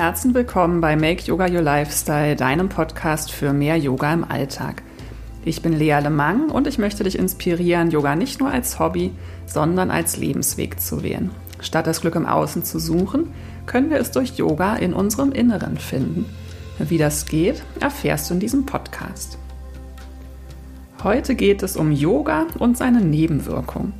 [0.00, 4.82] Herzen willkommen bei Make Yoga Your Lifestyle, deinem Podcast für mehr Yoga im Alltag.
[5.44, 9.12] Ich bin Lea Lemang und ich möchte dich inspirieren, Yoga nicht nur als Hobby,
[9.44, 11.30] sondern als Lebensweg zu wählen.
[11.60, 13.26] Statt das Glück im Außen zu suchen,
[13.66, 16.24] können wir es durch Yoga in unserem Inneren finden.
[16.78, 19.36] Wie das geht, erfährst du in diesem Podcast.
[21.04, 23.92] Heute geht es um Yoga und seine Nebenwirkungen.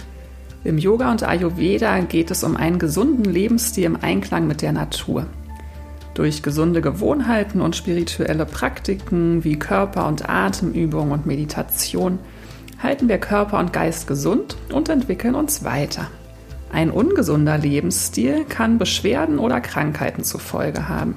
[0.65, 5.27] Im Yoga und Ayurveda geht es um einen gesunden Lebensstil im Einklang mit der Natur.
[6.21, 12.19] Durch gesunde Gewohnheiten und spirituelle Praktiken wie Körper- und Atemübung und Meditation
[12.79, 16.09] halten wir Körper und Geist gesund und entwickeln uns weiter.
[16.71, 21.15] Ein ungesunder Lebensstil kann Beschwerden oder Krankheiten zur Folge haben.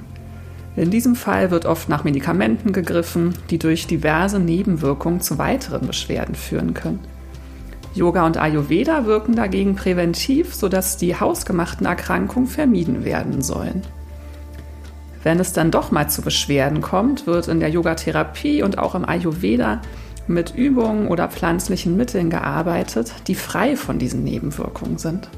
[0.74, 6.34] In diesem Fall wird oft nach Medikamenten gegriffen, die durch diverse Nebenwirkungen zu weiteren Beschwerden
[6.34, 7.00] führen können.
[7.94, 13.82] Yoga und Ayurveda wirken dagegen präventiv, sodass die hausgemachten Erkrankungen vermieden werden sollen.
[15.24, 19.08] Wenn es dann doch mal zu Beschwerden kommt, wird in der Yogatherapie und auch im
[19.08, 19.80] Ayurveda
[20.26, 25.30] mit Übungen oder pflanzlichen Mitteln gearbeitet, die frei von diesen Nebenwirkungen sind.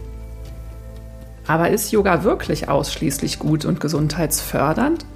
[1.46, 5.06] Aber ist Yoga wirklich ausschließlich gut und gesundheitsfördernd?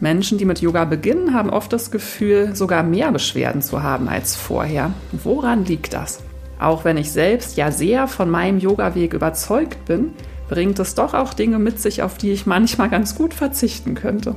[0.00, 4.34] Menschen, die mit Yoga beginnen, haben oft das Gefühl, sogar mehr Beschwerden zu haben als
[4.34, 4.92] vorher.
[5.12, 6.20] Woran liegt das?
[6.58, 10.14] Auch wenn ich selbst ja sehr von meinem Yoga-Weg überzeugt bin,
[10.50, 14.34] bringt es doch auch Dinge mit sich, auf die ich manchmal ganz gut verzichten könnte.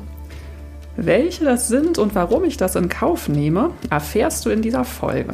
[0.95, 5.33] Welche das sind und warum ich das in Kauf nehme, erfährst du in dieser Folge.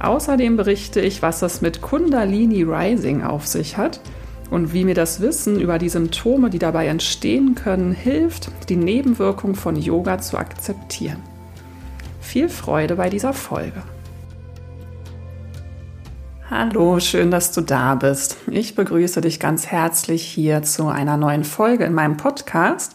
[0.00, 4.00] Außerdem berichte ich, was es mit Kundalini Rising auf sich hat
[4.50, 9.54] und wie mir das Wissen über die Symptome, die dabei entstehen können, hilft, die Nebenwirkung
[9.54, 11.22] von Yoga zu akzeptieren.
[12.20, 13.84] Viel Freude bei dieser Folge.
[16.48, 18.36] Hallo, schön, dass du da bist.
[18.48, 22.94] Ich begrüße dich ganz herzlich hier zu einer neuen Folge in meinem Podcast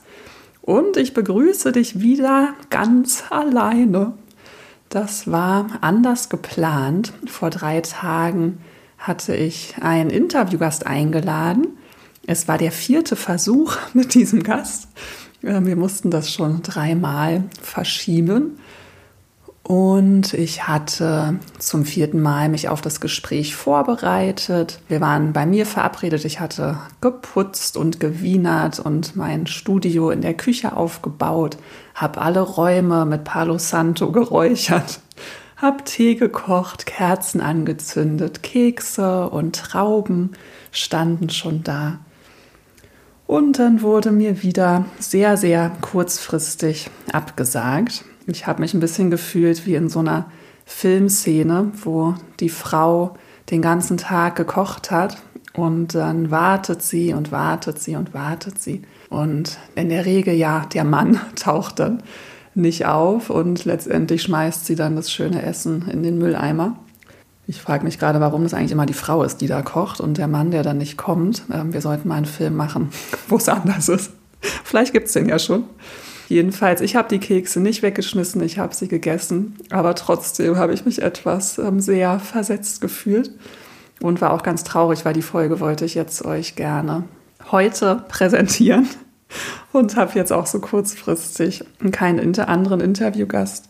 [0.62, 4.13] und ich begrüße dich wieder ganz alleine.
[4.88, 7.11] Das war anders geplant.
[7.28, 8.59] Vor drei Tagen
[8.97, 11.78] hatte ich einen Interviewgast eingeladen.
[12.25, 14.88] Es war der vierte Versuch mit diesem Gast.
[15.41, 18.59] Wir mussten das schon dreimal verschieben.
[19.71, 24.81] Und ich hatte zum vierten Mal mich auf das Gespräch vorbereitet.
[24.89, 26.25] Wir waren bei mir verabredet.
[26.25, 31.55] Ich hatte geputzt und gewienert und mein Studio in der Küche aufgebaut,
[31.95, 34.99] habe alle Räume mit Palo Santo geräuchert,
[35.55, 40.31] habe Tee gekocht, Kerzen angezündet, Kekse und Trauben
[40.73, 41.99] standen schon da.
[43.25, 48.03] Und dann wurde mir wieder sehr, sehr kurzfristig abgesagt.
[48.27, 50.31] Ich habe mich ein bisschen gefühlt wie in so einer
[50.65, 53.15] Filmszene, wo die Frau
[53.49, 55.17] den ganzen Tag gekocht hat
[55.53, 58.83] und dann wartet sie und wartet sie und wartet sie.
[59.09, 62.03] Und in der Regel, ja, der Mann taucht dann
[62.53, 66.77] nicht auf und letztendlich schmeißt sie dann das schöne Essen in den Mülleimer.
[67.47, 70.17] Ich frage mich gerade, warum das eigentlich immer die Frau ist, die da kocht und
[70.17, 71.43] der Mann, der dann nicht kommt.
[71.51, 72.89] Ähm, wir sollten mal einen Film machen,
[73.27, 74.11] wo es anders ist.
[74.63, 75.65] Vielleicht gibt es den ja schon.
[76.31, 80.85] Jedenfalls, ich habe die Kekse nicht weggeschmissen, ich habe sie gegessen, aber trotzdem habe ich
[80.85, 83.31] mich etwas ähm, sehr versetzt gefühlt
[83.99, 87.03] und war auch ganz traurig, weil die Folge wollte ich jetzt euch gerne
[87.51, 88.87] heute präsentieren
[89.73, 93.67] und habe jetzt auch so kurzfristig keinen inter anderen Interviewgast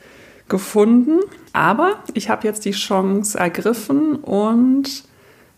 [0.47, 1.17] gefunden.
[1.53, 5.03] Aber ich habe jetzt die Chance ergriffen und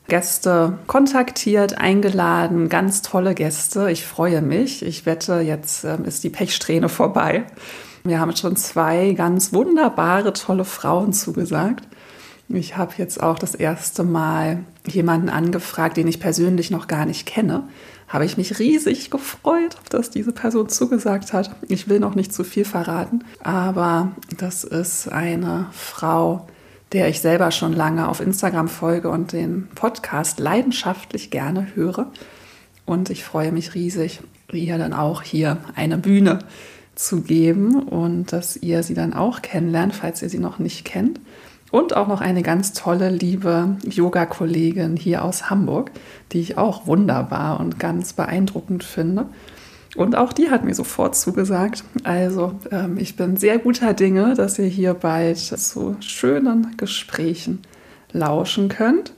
[0.08, 3.90] Gäste kontaktiert, eingeladen, ganz tolle Gäste.
[3.90, 4.84] Ich freue mich.
[4.84, 7.46] Ich wette, jetzt ähm, ist die Pechsträhne vorbei.
[8.04, 11.88] Wir haben schon zwei ganz wunderbare, tolle Frauen zugesagt.
[12.50, 17.26] Ich habe jetzt auch das erste Mal jemanden angefragt, den ich persönlich noch gar nicht
[17.26, 17.64] kenne.
[18.08, 21.56] Habe ich mich riesig gefreut, dass diese Person zugesagt hat.
[21.70, 26.46] Ich will noch nicht zu viel verraten, aber das ist eine Frau,
[26.94, 32.12] der ich selber schon lange auf Instagram folge und den Podcast leidenschaftlich gerne höre.
[32.86, 36.40] Und ich freue mich riesig, ihr dann auch hier eine Bühne
[36.96, 41.20] zu geben und dass ihr sie dann auch kennenlernt, falls ihr sie noch nicht kennt.
[41.72, 45.90] Und auch noch eine ganz tolle, liebe Yoga-Kollegin hier aus Hamburg,
[46.32, 49.26] die ich auch wunderbar und ganz beeindruckend finde.
[49.96, 51.84] Und auch die hat mir sofort zugesagt.
[52.04, 57.62] Also ähm, ich bin sehr guter Dinge, dass ihr hier bald zu schönen Gesprächen
[58.12, 59.14] lauschen könnt.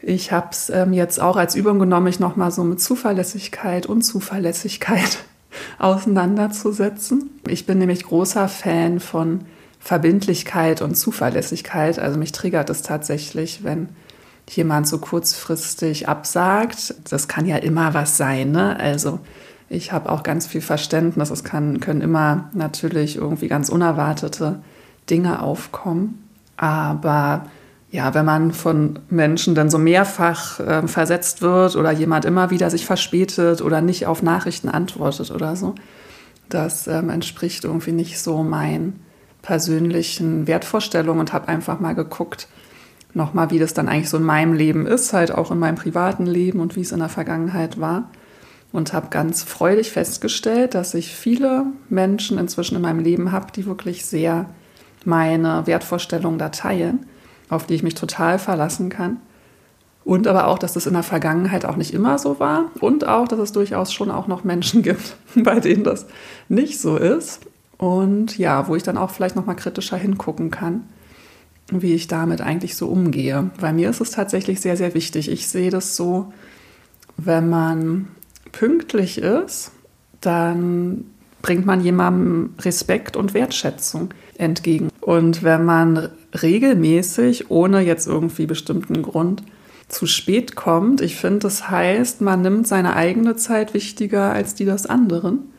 [0.00, 4.02] Ich habe es ähm, jetzt auch als Übung genommen, mich nochmal so mit Zuverlässigkeit und
[4.02, 5.18] Zuverlässigkeit
[5.78, 7.30] auseinanderzusetzen.
[7.48, 9.42] Ich bin nämlich großer Fan von
[9.78, 11.98] Verbindlichkeit und Zuverlässigkeit.
[11.98, 13.88] Also mich triggert es tatsächlich, wenn
[14.50, 16.94] jemand so kurzfristig absagt.
[17.10, 18.52] Das kann ja immer was sein.
[18.52, 18.78] Ne?
[18.78, 19.20] Also
[19.68, 21.30] Ich habe auch ganz viel Verständnis.
[21.30, 24.60] Es kann, können immer natürlich irgendwie ganz unerwartete
[25.10, 26.28] Dinge aufkommen.
[26.56, 27.46] Aber
[27.90, 32.70] ja, wenn man von Menschen dann so mehrfach äh, versetzt wird oder jemand immer wieder
[32.70, 35.74] sich verspätet oder nicht auf Nachrichten antwortet oder so,
[36.48, 39.00] das ähm, entspricht irgendwie nicht so meinen
[39.42, 42.48] persönlichen Wertvorstellungen und habe einfach mal geguckt,
[43.14, 46.26] nochmal, wie das dann eigentlich so in meinem Leben ist, halt auch in meinem privaten
[46.26, 48.10] Leben und wie es in der Vergangenheit war.
[48.72, 53.64] Und habe ganz freudig festgestellt, dass ich viele Menschen inzwischen in meinem Leben habe, die
[53.64, 54.46] wirklich sehr
[55.04, 57.06] meine Wertvorstellungen da teilen,
[57.48, 59.20] auf die ich mich total verlassen kann.
[60.04, 63.26] Und aber auch, dass das in der Vergangenheit auch nicht immer so war und auch,
[63.26, 66.06] dass es durchaus schon auch noch Menschen gibt, bei denen das
[66.48, 67.40] nicht so ist.
[67.78, 70.88] Und ja, wo ich dann auch vielleicht noch mal kritischer hingucken kann,
[71.70, 73.50] wie ich damit eigentlich so umgehe.
[73.60, 75.30] Bei mir ist es tatsächlich sehr, sehr wichtig.
[75.30, 76.32] Ich sehe das so,
[77.16, 78.08] wenn man
[78.58, 79.72] pünktlich ist,
[80.20, 81.04] dann
[81.42, 84.88] bringt man jemandem Respekt und Wertschätzung entgegen.
[85.00, 86.08] Und wenn man
[86.42, 89.42] regelmäßig, ohne jetzt irgendwie bestimmten Grund,
[89.88, 94.64] zu spät kommt, ich finde, das heißt, man nimmt seine eigene Zeit wichtiger als die
[94.64, 95.50] des anderen.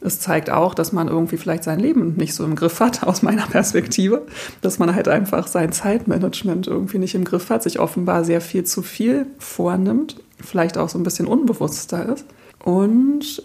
[0.00, 3.22] Es zeigt auch, dass man irgendwie vielleicht sein Leben nicht so im Griff hat, aus
[3.22, 4.22] meiner Perspektive.
[4.60, 8.64] Dass man halt einfach sein Zeitmanagement irgendwie nicht im Griff hat, sich offenbar sehr viel
[8.64, 12.26] zu viel vornimmt, vielleicht auch so ein bisschen unbewusster ist.
[12.62, 13.42] Und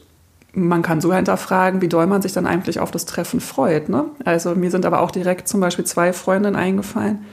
[0.54, 3.90] man kann sogar hinterfragen, wie doll man sich dann eigentlich auf das Treffen freut.
[3.90, 4.06] Ne?
[4.26, 7.26] Also mir sind aber auch direkt zum Beispiel zwei Freundinnen eingefallen.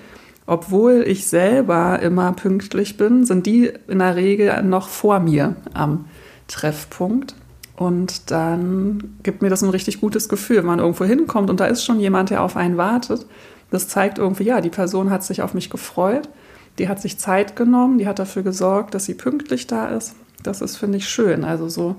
[0.47, 6.05] Obwohl ich selber immer pünktlich bin, sind die in der Regel noch vor mir am
[6.47, 7.35] Treffpunkt.
[7.77, 11.67] Und dann gibt mir das ein richtig gutes Gefühl, wenn man irgendwo hinkommt und da
[11.67, 13.27] ist schon jemand, der auf einen wartet.
[13.71, 16.29] Das zeigt irgendwie, ja, die Person hat sich auf mich gefreut,
[16.79, 20.15] die hat sich Zeit genommen, die hat dafür gesorgt, dass sie pünktlich da ist.
[20.43, 21.45] Das ist, finde ich, schön.
[21.45, 21.97] Also so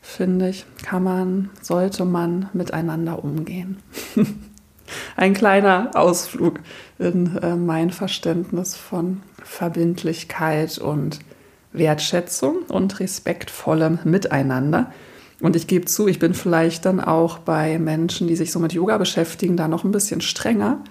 [0.00, 3.78] finde ich, kann man, sollte man miteinander umgehen.
[5.16, 6.60] Ein kleiner Ausflug
[6.98, 11.20] in äh, mein Verständnis von Verbindlichkeit und
[11.72, 14.92] Wertschätzung und respektvollem Miteinander.
[15.40, 18.72] Und ich gebe zu, ich bin vielleicht dann auch bei Menschen, die sich so mit
[18.72, 20.82] Yoga beschäftigen, da noch ein bisschen strenger,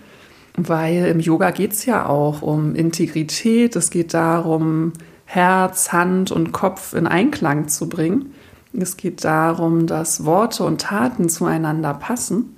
[0.58, 4.94] weil im Yoga geht es ja auch um Integrität, es geht darum,
[5.26, 8.34] Herz, Hand und Kopf in Einklang zu bringen.
[8.74, 12.56] Es geht darum, dass Worte und Taten zueinander passen.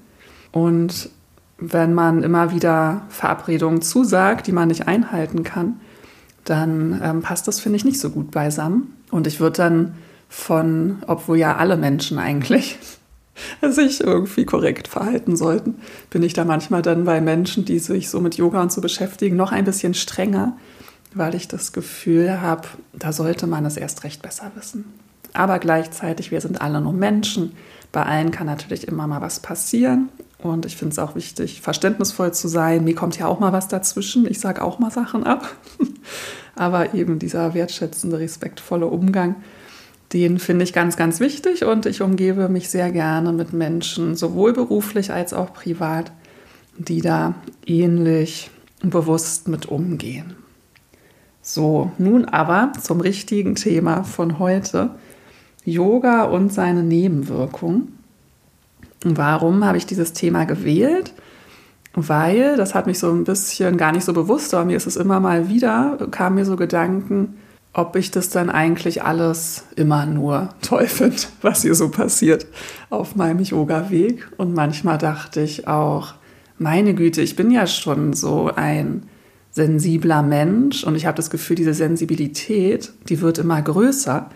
[0.51, 1.09] Und
[1.57, 5.79] wenn man immer wieder Verabredungen zusagt, die man nicht einhalten kann,
[6.43, 8.95] dann ähm, passt das, finde ich, nicht so gut beisammen.
[9.11, 9.95] Und ich würde dann
[10.27, 12.79] von, obwohl ja alle Menschen eigentlich
[13.69, 15.75] sich irgendwie korrekt verhalten sollten,
[16.09, 19.35] bin ich da manchmal dann bei Menschen, die sich so mit Yoga und so beschäftigen,
[19.35, 20.57] noch ein bisschen strenger,
[21.13, 24.85] weil ich das Gefühl habe, da sollte man es erst recht besser wissen.
[25.33, 27.53] Aber gleichzeitig, wir sind alle nur Menschen.
[27.91, 30.09] Bei allen kann natürlich immer mal was passieren.
[30.37, 32.83] Und ich finde es auch wichtig, verständnisvoll zu sein.
[32.83, 34.25] Mir kommt ja auch mal was dazwischen.
[34.25, 35.55] Ich sage auch mal Sachen ab.
[36.55, 39.35] Aber eben dieser wertschätzende, respektvolle Umgang,
[40.13, 41.63] den finde ich ganz, ganz wichtig.
[41.63, 46.11] Und ich umgebe mich sehr gerne mit Menschen, sowohl beruflich als auch privat,
[46.77, 48.49] die da ähnlich
[48.81, 50.35] bewusst mit umgehen.
[51.41, 54.91] So, nun aber zum richtigen Thema von heute.
[55.63, 57.97] Yoga und seine Nebenwirkungen.
[59.03, 61.13] Warum habe ich dieses Thema gewählt?
[61.93, 64.95] Weil, das hat mich so ein bisschen gar nicht so bewusst, aber mir ist es
[64.95, 67.35] immer mal wieder, kamen mir so Gedanken,
[67.73, 72.45] ob ich das dann eigentlich alles immer nur toll finde, was hier so passiert
[72.89, 74.29] auf meinem Yoga-Weg.
[74.37, 76.13] Und manchmal dachte ich auch,
[76.57, 79.03] meine Güte, ich bin ja schon so ein
[79.51, 84.29] sensibler Mensch und ich habe das Gefühl, diese Sensibilität, die wird immer größer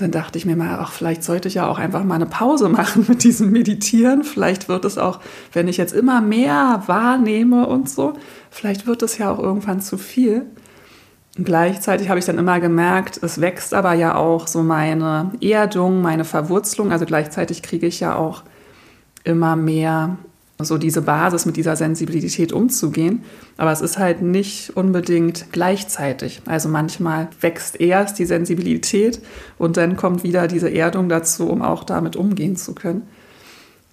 [0.00, 2.68] dann dachte ich mir mal, ach, vielleicht sollte ich ja auch einfach mal eine Pause
[2.68, 4.24] machen mit diesem Meditieren.
[4.24, 5.20] Vielleicht wird es auch,
[5.52, 8.14] wenn ich jetzt immer mehr wahrnehme und so,
[8.50, 10.46] vielleicht wird es ja auch irgendwann zu viel.
[11.36, 16.24] Gleichzeitig habe ich dann immer gemerkt, es wächst aber ja auch so meine Erdung, meine
[16.24, 16.90] Verwurzelung.
[16.90, 18.42] Also gleichzeitig kriege ich ja auch
[19.22, 20.18] immer mehr
[20.58, 23.22] so diese Basis mit dieser Sensibilität umzugehen.
[23.56, 26.42] Aber es ist halt nicht unbedingt gleichzeitig.
[26.46, 29.20] Also manchmal wächst erst die Sensibilität
[29.56, 33.02] und dann kommt wieder diese Erdung dazu, um auch damit umgehen zu können.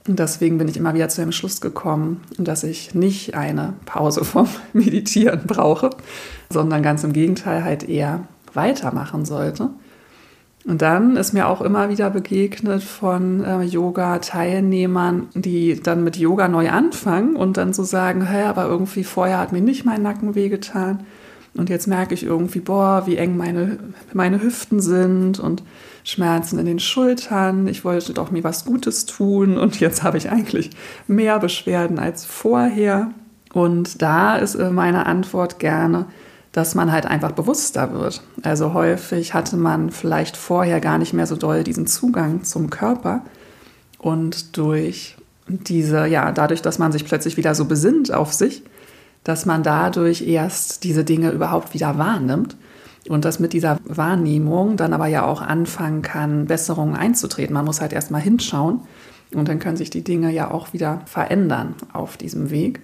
[0.08, 4.24] Und deswegen bin ich immer wieder zu dem Schluss gekommen, dass ich nicht eine Pause
[4.24, 5.90] vom Meditieren brauche,
[6.50, 8.22] sondern ganz im Gegenteil halt eher
[8.54, 9.70] weitermachen sollte.
[10.66, 16.50] Und dann ist mir auch immer wieder begegnet von äh, Yoga-Teilnehmern, die dann mit Yoga
[16.50, 20.36] neu anfangen und dann so sagen, hey, aber irgendwie vorher hat mir nicht mein Nacken
[20.36, 21.06] wehgetan
[21.56, 23.78] Und jetzt merke ich irgendwie, boah, wie eng meine,
[24.12, 25.64] meine Hüften sind und
[26.08, 27.68] Schmerzen in den Schultern.
[27.68, 30.70] Ich wollte doch mir was Gutes tun und jetzt habe ich eigentlich
[31.06, 33.12] mehr Beschwerden als vorher.
[33.54, 36.06] Und da ist äh, meine Antwort gerne,
[36.54, 38.22] dass man halt einfach bewusster wird.
[38.42, 43.24] Also häufig hatte man vielleicht vorher gar nicht mehr so doll diesen Zugang zum Körper
[44.00, 45.18] und durch
[45.50, 48.64] diese, ja, dadurch, dass man sich plötzlich wieder so besinnt auf sich,
[49.26, 52.56] dass man dadurch erst diese Dinge überhaupt wieder wahrnimmt
[53.10, 57.54] und dass mit dieser Wahrnehmung dann aber ja auch anfangen kann, Besserungen einzutreten.
[57.54, 58.82] Man muss halt erst mal hinschauen
[59.34, 62.82] und dann können sich die Dinge ja auch wieder verändern auf diesem Weg.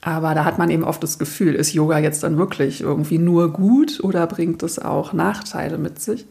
[0.00, 3.52] Aber da hat man eben oft das Gefühl, ist Yoga jetzt dann wirklich irgendwie nur
[3.52, 6.26] gut oder bringt es auch Nachteile mit sich?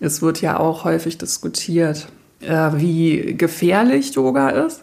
[0.00, 2.08] Es wird ja auch häufig diskutiert,
[2.40, 4.82] äh, wie gefährlich Yoga ist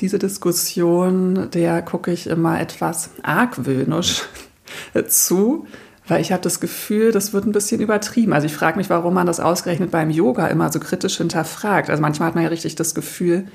[0.00, 4.24] diese Diskussion, der gucke ich immer etwas argwöhnisch
[5.08, 5.66] zu,
[6.06, 8.32] weil ich habe das Gefühl, das wird ein bisschen übertrieben.
[8.32, 11.88] Also ich frage mich, warum man das ausgerechnet beim Yoga immer so kritisch hinterfragt.
[11.88, 13.46] Also manchmal hat man ja richtig das Gefühl,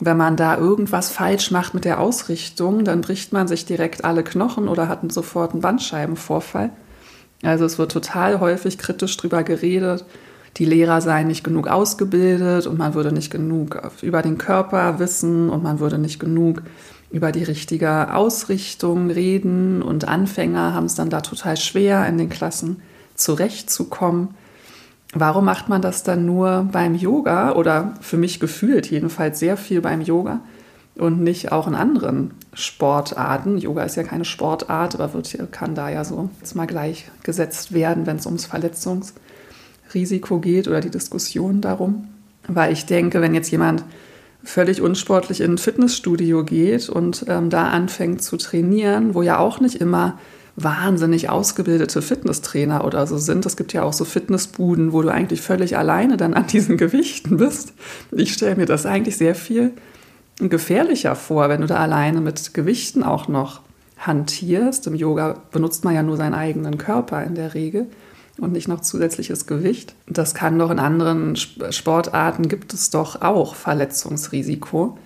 [0.00, 4.22] wenn man da irgendwas falsch macht mit der Ausrichtung, dann bricht man sich direkt alle
[4.22, 6.70] Knochen oder hat sofort einen Bandscheibenvorfall.
[7.42, 10.04] Also es wird total häufig kritisch drüber geredet,
[10.56, 15.50] die Lehrer seien nicht genug ausgebildet und man würde nicht genug über den Körper wissen
[15.50, 16.62] und man würde nicht genug
[17.10, 22.28] über die richtige Ausrichtung reden und Anfänger haben es dann da total schwer, in den
[22.28, 22.82] Klassen
[23.14, 24.34] zurechtzukommen.
[25.14, 29.80] Warum macht man das dann nur beim Yoga oder für mich gefühlt jedenfalls sehr viel
[29.80, 30.40] beim Yoga
[30.96, 33.56] und nicht auch in anderen Sportarten?
[33.56, 38.06] Yoga ist ja keine Sportart, aber wird, kann da ja so jetzt mal gleichgesetzt werden,
[38.06, 39.14] wenn es ums Verletzungs-
[39.94, 42.08] Risiko geht oder die Diskussion darum.
[42.46, 43.84] Weil ich denke, wenn jetzt jemand
[44.44, 49.60] völlig unsportlich in ein Fitnessstudio geht und ähm, da anfängt zu trainieren, wo ja auch
[49.60, 50.18] nicht immer
[50.56, 53.46] wahnsinnig ausgebildete Fitnesstrainer oder so sind.
[53.46, 57.36] Es gibt ja auch so Fitnessbuden, wo du eigentlich völlig alleine dann an diesen Gewichten
[57.36, 57.74] bist.
[58.10, 59.72] Ich stelle mir das eigentlich sehr viel
[60.38, 63.60] gefährlicher vor, wenn du da alleine mit Gewichten auch noch
[63.98, 64.86] hantierst.
[64.86, 67.86] Im Yoga benutzt man ja nur seinen eigenen Körper in der Regel
[68.38, 69.94] und nicht noch zusätzliches Gewicht.
[70.06, 74.98] Das kann doch in anderen Sportarten gibt es doch auch Verletzungsrisiko.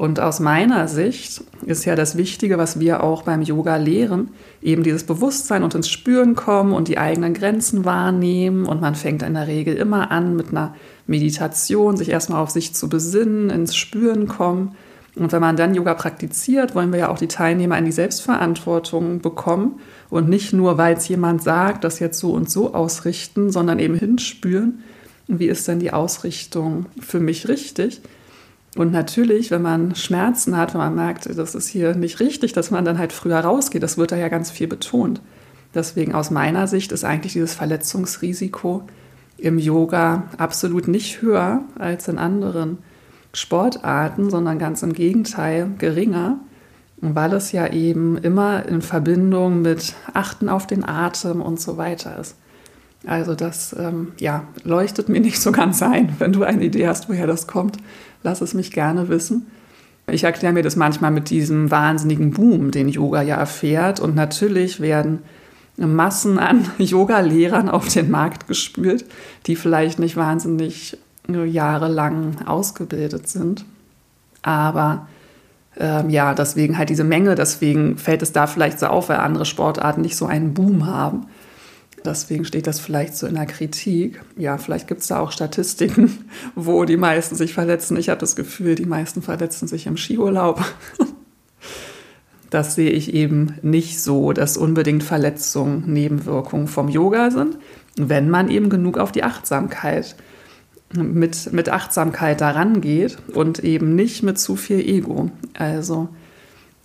[0.00, 4.30] Und aus meiner Sicht ist ja das Wichtige, was wir auch beim Yoga lehren,
[4.62, 8.64] eben dieses Bewusstsein und ins Spüren kommen und die eigenen Grenzen wahrnehmen.
[8.64, 10.74] Und man fängt in der Regel immer an mit einer
[11.06, 14.74] Meditation, sich erstmal auf sich zu besinnen, ins Spüren kommen.
[15.20, 19.20] Und wenn man dann Yoga praktiziert, wollen wir ja auch die Teilnehmer in die Selbstverantwortung
[19.20, 23.80] bekommen und nicht nur, weil es jemand sagt, das jetzt so und so ausrichten, sondern
[23.80, 24.82] eben hinspüren,
[25.28, 28.00] wie ist denn die Ausrichtung für mich richtig.
[28.76, 32.70] Und natürlich, wenn man Schmerzen hat, wenn man merkt, das ist hier nicht richtig, dass
[32.70, 35.20] man dann halt früher rausgeht, das wird da ja ganz viel betont.
[35.74, 38.84] Deswegen aus meiner Sicht ist eigentlich dieses Verletzungsrisiko
[39.36, 42.78] im Yoga absolut nicht höher als in anderen
[43.32, 46.40] Sportarten, sondern ganz im Gegenteil geringer
[47.00, 52.18] weil es ja eben immer in Verbindung mit Achten auf den Atem und so weiter
[52.18, 52.36] ist.
[53.06, 56.14] Also das ähm, ja, leuchtet mir nicht so ganz ein.
[56.18, 57.78] Wenn du eine Idee hast, woher das kommt,
[58.22, 59.46] lass es mich gerne wissen.
[60.06, 64.00] Ich erkläre mir das manchmal mit diesem wahnsinnigen Boom, den Yoga ja erfährt.
[64.00, 65.20] Und natürlich werden
[65.76, 69.06] Massen an Yoga-Lehrern auf den Markt gespült,
[69.46, 73.64] die vielleicht nicht wahnsinnig jahrelang ausgebildet sind.
[74.42, 75.06] Aber
[75.76, 79.44] ähm, ja, deswegen halt diese Menge, deswegen fällt es da vielleicht so auf, weil andere
[79.44, 81.26] Sportarten nicht so einen Boom haben.
[82.04, 84.22] Deswegen steht das vielleicht so in der Kritik.
[84.36, 86.24] Ja, vielleicht gibt es da auch Statistiken,
[86.54, 87.96] wo die meisten sich verletzen.
[87.96, 90.64] Ich habe das Gefühl, die meisten verletzen sich im Skiurlaub.
[92.50, 97.56] Das sehe ich eben nicht so, dass unbedingt Verletzungen Nebenwirkungen vom Yoga sind,
[97.96, 100.16] wenn man eben genug auf die Achtsamkeit
[100.92, 105.30] mit, mit Achtsamkeit daran geht und eben nicht mit zu viel Ego.
[105.56, 106.08] Also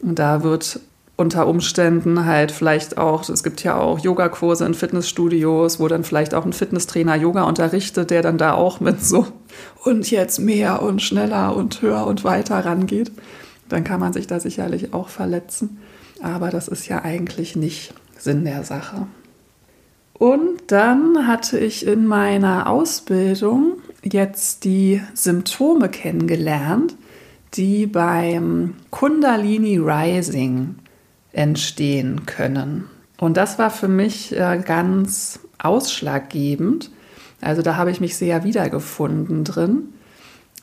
[0.01, 0.79] da wird
[1.17, 6.33] unter Umständen halt vielleicht auch, es gibt ja auch Yogakurse in Fitnessstudios, wo dann vielleicht
[6.33, 9.25] auch ein Fitnesstrainer Yoga unterrichtet, der dann da auch mit so
[9.83, 13.11] und jetzt mehr und schneller und höher und weiter rangeht.
[13.69, 15.79] Dann kann man sich da sicherlich auch verletzen.
[16.21, 19.07] Aber das ist ja eigentlich nicht Sinn der Sache.
[20.13, 23.73] Und dann hatte ich in meiner Ausbildung
[24.05, 26.95] jetzt die Symptome kennengelernt,
[27.55, 30.75] die beim Kundalini Rising
[31.31, 32.85] entstehen können.
[33.17, 36.91] Und das war für mich äh, ganz ausschlaggebend.
[37.41, 39.93] Also da habe ich mich sehr wiedergefunden drin.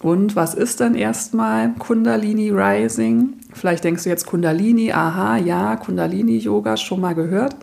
[0.01, 3.35] Und was ist dann erstmal Kundalini Rising?
[3.53, 7.55] Vielleicht denkst du jetzt Kundalini, aha, ja, Kundalini Yoga schon mal gehört.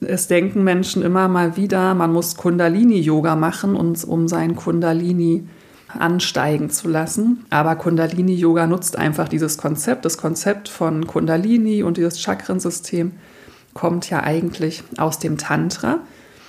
[0.00, 5.48] Es denken Menschen immer mal wieder, man muss Kundalini-Yoga machen, um sein Kundalini
[5.88, 7.44] ansteigen zu lassen.
[7.50, 10.04] Aber Kundalini-Yoga nutzt einfach dieses Konzept.
[10.04, 13.12] Das Konzept von Kundalini und dieses Chakrensystem
[13.72, 16.00] kommt ja eigentlich aus dem Tantra.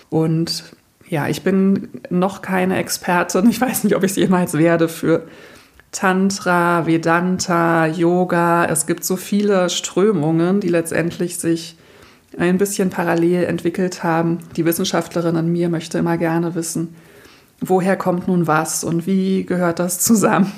[0.10, 0.76] Und
[1.08, 3.50] ja, ich bin noch keine Expertin.
[3.50, 5.28] Ich weiß nicht, ob ich es jemals werde für
[5.92, 8.66] Tantra, Vedanta, Yoga.
[8.66, 11.78] Es gibt so viele Strömungen, die letztendlich sich
[12.38, 14.40] ein bisschen parallel entwickelt haben.
[14.56, 16.96] Die Wissenschaftlerin in mir möchte immer gerne wissen,
[17.60, 20.52] woher kommt nun was und wie gehört das zusammen.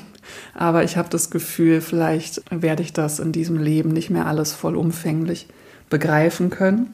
[0.53, 4.53] Aber ich habe das Gefühl, vielleicht werde ich das in diesem Leben nicht mehr alles
[4.53, 5.47] vollumfänglich
[5.89, 6.93] begreifen können.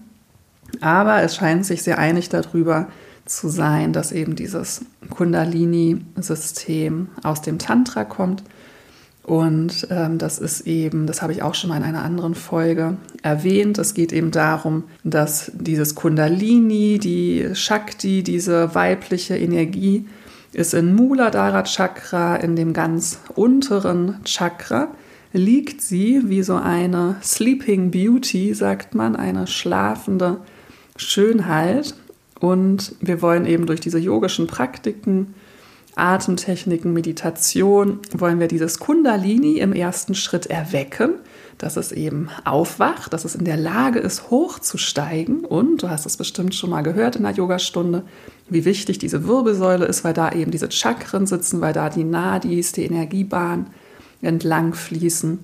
[0.82, 2.88] Aber es scheint sich sehr einig darüber
[3.26, 8.44] zu sein, dass eben dieses Kundalini-System aus dem Tantra kommt.
[9.26, 12.98] Und ähm, das ist eben, das habe ich auch schon mal in einer anderen Folge
[13.24, 13.80] erwähnt.
[13.80, 20.06] Es geht eben darum, dass dieses Kundalini, die Shakti, diese weibliche Energie,
[20.54, 24.90] ist in Muladhara Chakra, in dem ganz unteren Chakra,
[25.34, 30.38] liegt sie wie so eine Sleeping Beauty, sagt man, eine schlafende
[30.98, 31.96] Schönheit.
[32.40, 35.34] Und wir wollen eben durch diese yogischen Praktiken,
[35.96, 41.14] Atemtechniken, Meditation, wollen wir dieses Kundalini im ersten Schritt erwecken,
[41.58, 45.46] dass es eben aufwacht, dass es in der Lage ist, hochzusteigen.
[45.46, 48.04] Und du hast es bestimmt schon mal gehört in der Yogastunde,
[48.50, 52.74] wie wichtig diese Wirbelsäule ist, weil da eben diese Chakren sitzen, weil da die Nadis,
[52.74, 53.68] die Energiebahn
[54.22, 55.40] entlang fließen.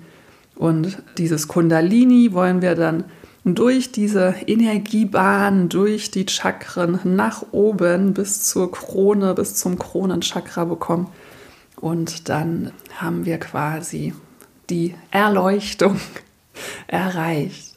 [0.56, 3.06] Und dieses Kundalini wollen wir dann
[3.44, 11.08] durch diese Energiebahn, durch die Chakren nach oben bis zur Krone, bis zum Kronenchakra bekommen.
[11.76, 14.14] Und dann haben wir quasi
[14.70, 16.00] die Erleuchtung
[16.88, 17.76] erreicht.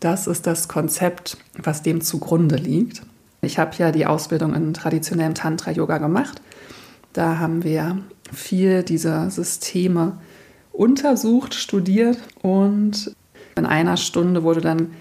[0.00, 3.02] Das ist das Konzept, was dem zugrunde liegt.
[3.42, 6.42] Ich habe ja die Ausbildung in traditionellem Tantra-Yoga gemacht.
[7.12, 7.98] Da haben wir
[8.32, 10.18] viel dieser Systeme
[10.72, 13.14] untersucht, studiert und
[13.56, 14.92] in einer Stunde wurde dann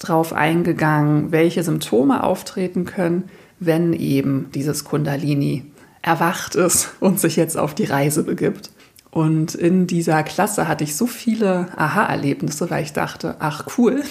[0.00, 3.24] darauf eingegangen, welche Symptome auftreten können,
[3.60, 5.64] wenn eben dieses Kundalini
[6.02, 8.70] erwacht ist und sich jetzt auf die Reise begibt.
[9.10, 14.02] Und in dieser Klasse hatte ich so viele Aha-Erlebnisse, weil ich dachte, ach cool,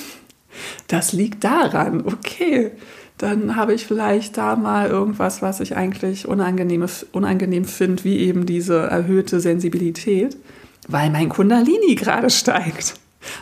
[0.87, 2.71] das liegt daran, okay,
[3.17, 8.45] dann habe ich vielleicht da mal irgendwas, was ich eigentlich unangenehm, unangenehm finde, wie eben
[8.45, 10.37] diese erhöhte Sensibilität,
[10.87, 12.95] weil mein Kundalini gerade steigt.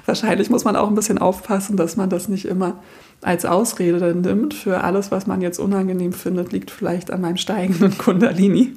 [0.05, 2.79] Wahrscheinlich muss man auch ein bisschen aufpassen, dass man das nicht immer
[3.21, 7.97] als Ausrede nimmt für alles, was man jetzt unangenehm findet, liegt vielleicht an meinem steigenden
[7.97, 8.73] Kundalini.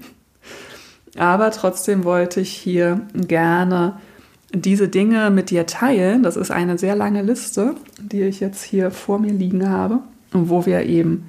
[1.17, 3.99] Aber trotzdem wollte ich hier gerne
[4.53, 6.23] diese Dinge mit dir teilen.
[6.23, 10.01] Das ist eine sehr lange Liste, die ich jetzt hier vor mir liegen habe,
[10.33, 11.29] wo wir eben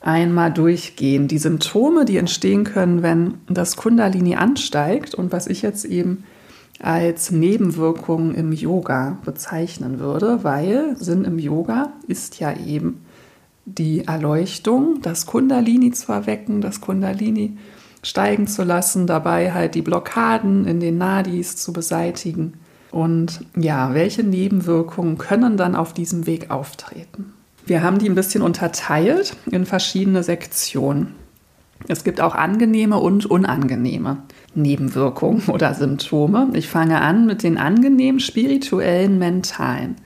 [0.00, 1.28] einmal durchgehen.
[1.28, 6.24] Die Symptome, die entstehen können, wenn das Kundalini ansteigt und was ich jetzt eben
[6.80, 13.04] als Nebenwirkung im Yoga bezeichnen würde, weil Sinn im Yoga ist ja eben
[13.64, 17.56] die Erleuchtung, das Kundalini zu erwecken, das Kundalini
[18.02, 22.54] steigen zu lassen, dabei halt die Blockaden in den Nadis zu beseitigen.
[22.90, 27.34] Und ja, welche Nebenwirkungen können dann auf diesem Weg auftreten?
[27.66, 31.14] Wir haben die ein bisschen unterteilt in verschiedene Sektionen.
[31.86, 34.18] Es gibt auch angenehme und unangenehme
[34.58, 36.48] Nebenwirkungen oder Symptome.
[36.52, 39.96] Ich fange an mit den angenehmen spirituellen, mentalen.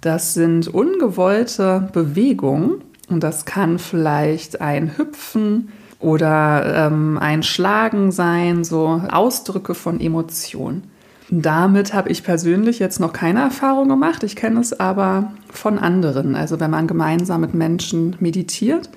[0.00, 8.64] Das sind ungewollte Bewegungen und das kann vielleicht ein Hüpfen oder ähm, ein Schlagen sein,
[8.64, 10.84] so Ausdrücke von Emotionen.
[11.30, 14.24] Damit habe ich persönlich jetzt noch keine Erfahrung gemacht.
[14.24, 16.34] Ich kenne es aber von anderen.
[16.34, 18.90] Also wenn man gemeinsam mit Menschen meditiert,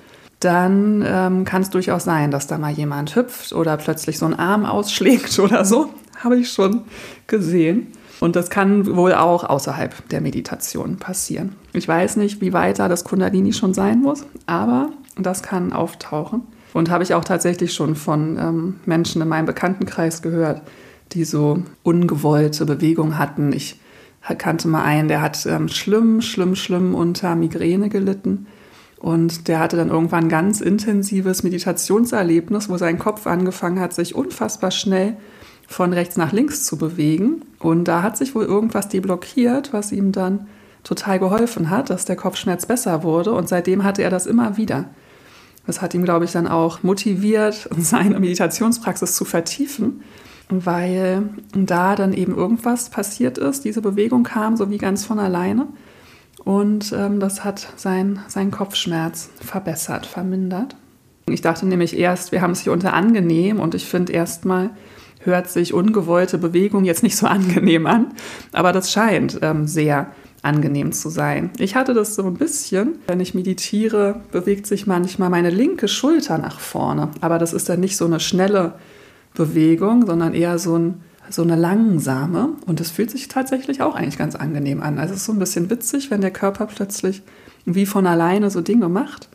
[0.44, 4.34] dann ähm, kann es durchaus sein, dass da mal jemand hüpft oder plötzlich so einen
[4.34, 5.90] Arm ausschlägt oder so.
[6.22, 6.82] Habe ich schon
[7.26, 7.88] gesehen.
[8.20, 11.56] Und das kann wohl auch außerhalb der Meditation passieren.
[11.72, 16.42] Ich weiß nicht, wie weit da das Kundalini schon sein muss, aber das kann auftauchen.
[16.72, 20.62] Und habe ich auch tatsächlich schon von ähm, Menschen in meinem Bekanntenkreis gehört,
[21.12, 23.52] die so ungewollte Bewegungen hatten.
[23.52, 23.80] Ich
[24.38, 28.46] kannte mal einen, der hat ähm, schlimm, schlimm, schlimm unter Migräne gelitten
[29.04, 34.14] und der hatte dann irgendwann ein ganz intensives Meditationserlebnis, wo sein Kopf angefangen hat, sich
[34.14, 35.18] unfassbar schnell
[35.68, 37.42] von rechts nach links zu bewegen.
[37.58, 40.46] Und da hat sich wohl irgendwas deblockiert, was ihm dann
[40.84, 43.32] total geholfen hat, dass der Kopfschmerz besser wurde.
[43.32, 44.86] Und seitdem hatte er das immer wieder.
[45.66, 50.00] Das hat ihn, glaube ich, dann auch motiviert, seine Meditationspraxis zu vertiefen,
[50.48, 53.66] weil da dann eben irgendwas passiert ist.
[53.66, 55.66] Diese Bewegung kam so wie ganz von alleine.
[56.44, 60.76] Und ähm, das hat sein, seinen Kopfschmerz verbessert, vermindert.
[61.28, 64.70] Ich dachte nämlich erst, wir haben es hier unter angenehm und ich finde erstmal
[65.20, 68.08] hört sich ungewollte Bewegung jetzt nicht so angenehm an,
[68.52, 70.08] aber das scheint ähm, sehr
[70.42, 71.50] angenehm zu sein.
[71.58, 76.36] Ich hatte das so ein bisschen, wenn ich meditiere, bewegt sich manchmal meine linke Schulter
[76.36, 78.74] nach vorne, aber das ist dann nicht so eine schnelle
[79.34, 84.18] Bewegung, sondern eher so, ein, so eine langsame und es fühlt sich tatsächlich auch eigentlich
[84.18, 84.98] ganz angenehm an.
[84.98, 87.22] Also es ist so ein bisschen witzig, wenn der Körper plötzlich
[87.64, 89.28] wie von alleine so Dinge macht.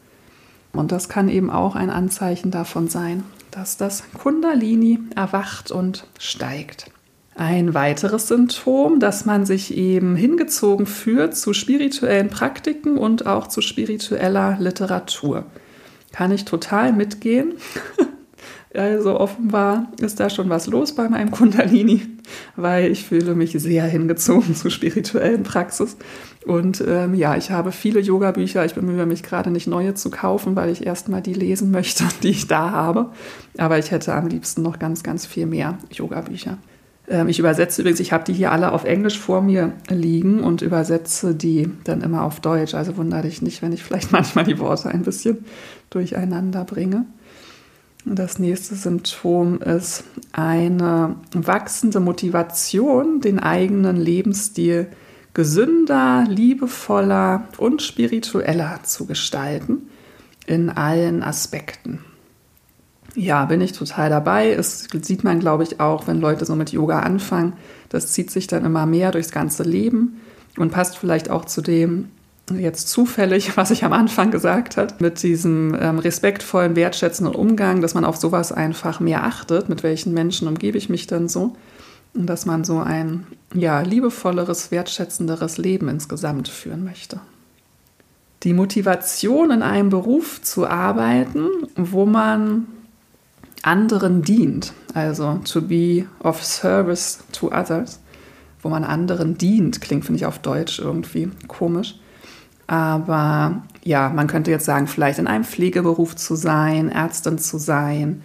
[0.72, 6.92] Und das kann eben auch ein Anzeichen davon sein, dass das Kundalini erwacht und steigt.
[7.36, 13.62] Ein weiteres Symptom, dass man sich eben hingezogen fühlt zu spirituellen Praktiken und auch zu
[13.62, 15.46] spiritueller Literatur.
[16.12, 17.54] Kann ich total mitgehen.
[18.74, 22.02] Also offenbar ist da schon was los bei meinem Kundalini,
[22.56, 25.98] weil ich fühle mich sehr hingezogen zur spirituellen Praxis.
[26.46, 28.64] Und ähm, ja, ich habe viele Yoga-Bücher.
[28.66, 32.30] Ich bemühe mich gerade nicht neue zu kaufen, weil ich erstmal die lesen möchte, die
[32.30, 33.10] ich da habe.
[33.58, 36.60] Aber ich hätte am liebsten noch ganz, ganz viel mehr Yoga-Bücher.
[37.10, 40.62] Ähm, ich übersetze übrigens, ich habe die hier alle auf Englisch vor mir liegen und
[40.62, 42.76] übersetze die dann immer auf Deutsch.
[42.76, 45.40] Also wundere dich nicht, wenn ich vielleicht manchmal die Worte ein bisschen
[45.90, 47.06] durcheinander bringe.
[48.12, 54.88] Das nächste Symptom ist eine wachsende Motivation, den eigenen Lebensstil
[55.36, 59.90] gesünder, liebevoller und spiritueller zu gestalten
[60.48, 62.04] in allen Aspekten.
[63.14, 64.54] Ja, bin ich total dabei.
[64.54, 67.54] Es sieht man, glaube ich, auch, wenn Leute so mit Yoga anfangen.
[67.90, 70.20] Das zieht sich dann immer mehr durchs ganze Leben
[70.58, 72.10] und passt vielleicht auch zu dem,
[72.58, 77.94] jetzt zufällig, was ich am Anfang gesagt habe, mit diesem ähm, respektvollen, wertschätzenden Umgang, dass
[77.94, 81.56] man auf sowas einfach mehr achtet, mit welchen Menschen umgebe ich mich dann so.
[82.14, 87.20] Und dass man so ein ja, liebevolleres, wertschätzenderes Leben insgesamt führen möchte.
[88.44, 92.68] Die Motivation, in einem Beruf zu arbeiten, wo man
[93.62, 98.00] anderen dient, also to be of service to others,
[98.62, 102.00] wo man anderen dient, klingt, finde ich, auf Deutsch irgendwie komisch.
[102.70, 108.22] Aber ja, man könnte jetzt sagen, vielleicht in einem Pflegeberuf zu sein, Ärztin zu sein.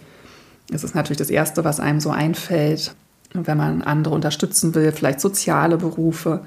[0.69, 2.93] Das ist natürlich das Erste, was einem so einfällt,
[3.33, 6.41] wenn man andere unterstützen will, vielleicht soziale Berufe.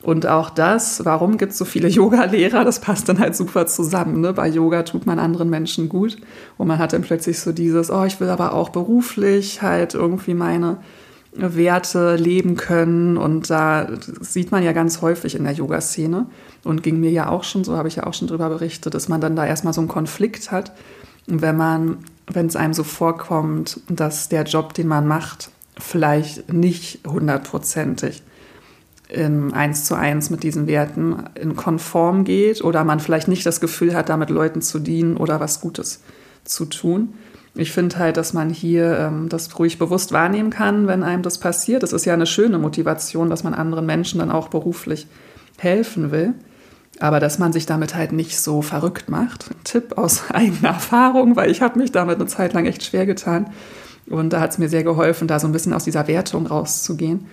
[0.00, 4.20] Und auch das, warum gibt es so viele Yoga-Lehrer, das passt dann halt super zusammen.
[4.20, 4.32] Ne?
[4.32, 6.18] Bei Yoga tut man anderen Menschen gut
[6.56, 10.34] und man hat dann plötzlich so dieses, oh, ich will aber auch beruflich halt irgendwie
[10.34, 10.76] meine
[11.32, 13.16] Werte leben können.
[13.16, 13.88] Und da
[14.20, 16.26] sieht man ja ganz häufig in der Yoga-Szene
[16.64, 19.08] und ging mir ja auch schon so, habe ich ja auch schon drüber berichtet, dass
[19.08, 20.72] man dann da erstmal so einen Konflikt hat,
[21.26, 27.06] wenn man, wenn es einem so vorkommt, dass der Job, den man macht, vielleicht nicht
[27.06, 28.22] hundertprozentig
[29.08, 33.60] in eins zu eins mit diesen Werten in konform geht oder man vielleicht nicht das
[33.60, 36.02] Gefühl hat, damit Leuten zu dienen oder was Gutes
[36.44, 37.14] zu tun
[37.54, 41.38] ich finde halt, dass man hier ähm, das ruhig bewusst wahrnehmen kann, wenn einem das
[41.38, 41.82] passiert.
[41.82, 45.08] Das ist ja eine schöne Motivation, dass man anderen Menschen dann auch beruflich
[45.58, 46.34] helfen will.
[47.00, 49.50] Aber dass man sich damit halt nicht so verrückt macht.
[49.64, 53.50] Tipp aus eigener Erfahrung, weil ich habe mich damit eine Zeit lang echt schwer getan.
[54.08, 57.26] Und da hat es mir sehr geholfen, da so ein bisschen aus dieser Wertung rauszugehen.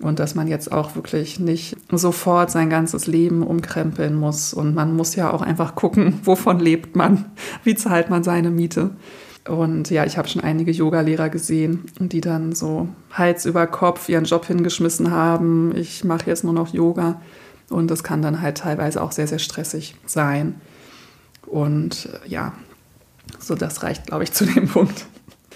[0.00, 4.54] Und dass man jetzt auch wirklich nicht sofort sein ganzes Leben umkrempeln muss.
[4.54, 7.26] Und man muss ja auch einfach gucken, wovon lebt man,
[7.62, 8.90] wie zahlt man seine Miete.
[9.50, 14.22] Und ja, ich habe schon einige Yogalehrer gesehen, die dann so Hals über Kopf ihren
[14.22, 15.74] Job hingeschmissen haben.
[15.74, 17.20] Ich mache jetzt nur noch Yoga.
[17.68, 20.60] Und das kann dann halt teilweise auch sehr, sehr stressig sein.
[21.46, 22.52] Und äh, ja,
[23.40, 25.06] so das reicht, glaube ich, zu dem Punkt.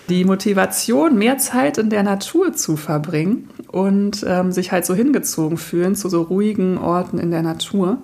[0.09, 5.57] Die Motivation, mehr Zeit in der Natur zu verbringen und ähm, sich halt so hingezogen
[5.57, 7.99] fühlen zu so ruhigen Orten in der Natur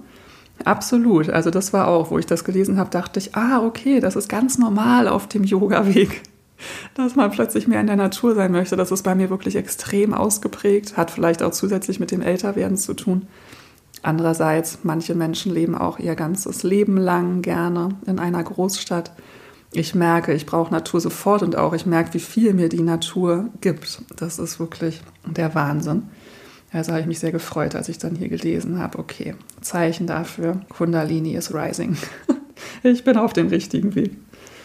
[0.65, 1.31] Absolut.
[1.31, 4.29] Also das war auch, wo ich das gelesen habe, dachte ich, ah, okay, das ist
[4.29, 6.23] ganz normal auf dem Yoga-Weg,
[6.95, 8.77] dass man plötzlich mehr in der Natur sein möchte.
[8.77, 12.95] Das ist bei mir wirklich extrem ausgeprägt, hat vielleicht auch zusätzlich mit dem Älterwerden zu
[12.95, 13.27] tun.
[14.03, 19.13] Andererseits, manche Menschen leben auch ihr ganzes Leben lang gerne in einer Großstadt.
[19.73, 23.51] Ich merke, ich brauche Natur sofort und auch ich merke, wie viel mir die Natur
[23.61, 24.03] gibt.
[24.17, 26.05] Das ist wirklich der Wahnsinn.
[26.73, 30.61] Also habe ich mich sehr gefreut, als ich dann hier gelesen habe, okay, Zeichen dafür,
[30.69, 31.97] Kundalini is rising.
[32.83, 34.17] ich bin auf dem richtigen Weg.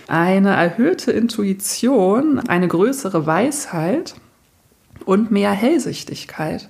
[0.07, 4.13] Eine erhöhte Intuition, eine größere Weisheit
[5.05, 6.69] und mehr Hellsichtigkeit.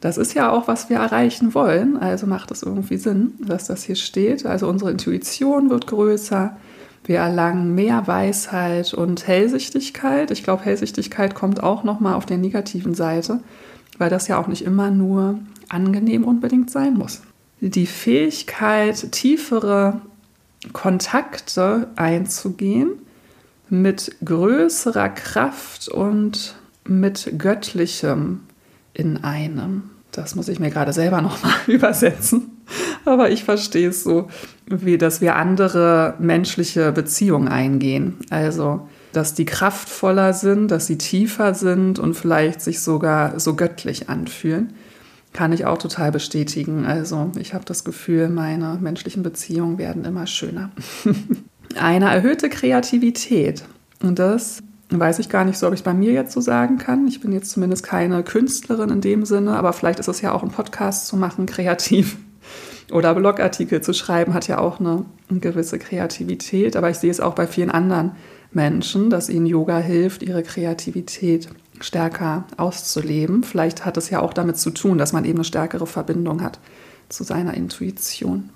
[0.00, 1.96] Das ist ja auch, was wir erreichen wollen.
[1.96, 4.44] Also macht es irgendwie Sinn, dass das hier steht.
[4.44, 6.56] Also unsere Intuition wird größer.
[7.04, 10.32] Wir erlangen mehr Weisheit und Hellsichtigkeit.
[10.32, 13.40] Ich glaube, Hellsichtigkeit kommt auch noch mal auf der negativen Seite
[13.98, 17.22] weil das ja auch nicht immer nur angenehm unbedingt sein muss.
[17.60, 20.00] die Fähigkeit, tiefere
[20.72, 22.90] Kontakte einzugehen
[23.68, 26.54] mit größerer Kraft und
[26.84, 28.40] mit Göttlichem
[28.92, 29.90] in einem.
[30.12, 32.62] Das muss ich mir gerade selber nochmal übersetzen.
[33.04, 34.28] Aber ich verstehe es so,
[34.66, 38.16] wie dass wir andere menschliche Beziehungen eingehen.
[38.30, 44.10] Also, dass die kraftvoller sind, dass sie tiefer sind und vielleicht sich sogar so göttlich
[44.10, 44.74] anfühlen.
[45.32, 46.84] Kann ich auch total bestätigen.
[46.84, 50.70] Also, ich habe das Gefühl, meine menschlichen Beziehungen werden immer schöner.
[51.80, 53.64] Eine erhöhte Kreativität.
[54.02, 57.08] Und das weiß ich gar nicht so, ob ich bei mir jetzt so sagen kann.
[57.08, 60.42] Ich bin jetzt zumindest keine Künstlerin in dem Sinne, aber vielleicht ist es ja auch
[60.42, 62.18] ein Podcast zu machen, kreativ.
[62.92, 66.76] Oder Blogartikel zu schreiben, hat ja auch eine, eine gewisse Kreativität.
[66.76, 68.12] Aber ich sehe es auch bei vielen anderen
[68.52, 71.48] Menschen, dass ihnen Yoga hilft, ihre Kreativität
[71.80, 73.42] stärker auszuleben.
[73.42, 76.58] Vielleicht hat es ja auch damit zu tun, dass man eben eine stärkere Verbindung hat
[77.08, 78.50] zu seiner Intuition.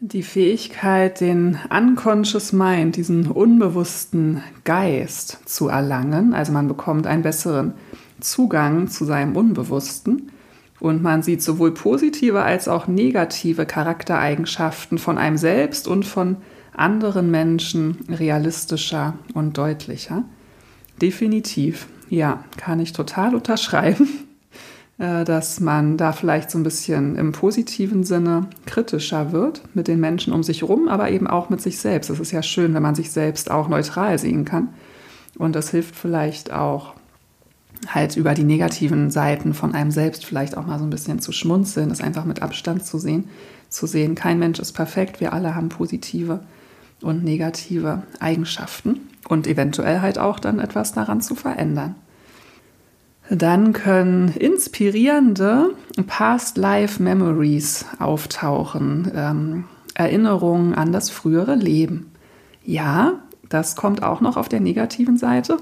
[0.00, 7.74] Die Fähigkeit, den unconscious mind, diesen unbewussten Geist zu erlangen, also man bekommt einen besseren
[8.20, 10.30] Zugang zu seinem Unbewussten
[10.78, 16.36] und man sieht sowohl positive als auch negative Charaktereigenschaften von einem selbst und von
[17.22, 20.24] Menschen realistischer und deutlicher.
[21.00, 24.08] Definitiv, ja, kann ich total unterschreiben.
[24.98, 30.00] Äh, dass man da vielleicht so ein bisschen im positiven Sinne kritischer wird mit den
[30.00, 32.10] Menschen um sich herum, aber eben auch mit sich selbst.
[32.10, 34.70] Es ist ja schön, wenn man sich selbst auch neutral sehen kann.
[35.38, 36.94] Und das hilft vielleicht auch
[37.86, 41.30] halt über die negativen Seiten von einem selbst vielleicht auch mal so ein bisschen zu
[41.30, 43.28] schmunzeln, das einfach mit Abstand zu sehen,
[43.68, 46.40] zu sehen, kein Mensch ist perfekt, wir alle haben positive
[47.02, 51.94] und negative Eigenschaften und eventuell halt auch dann etwas daran zu verändern.
[53.30, 55.74] Dann können inspirierende
[56.06, 62.10] Past Life Memories auftauchen, ähm, Erinnerungen an das frühere Leben.
[62.64, 63.14] Ja,
[63.48, 65.58] das kommt auch noch auf der negativen Seite,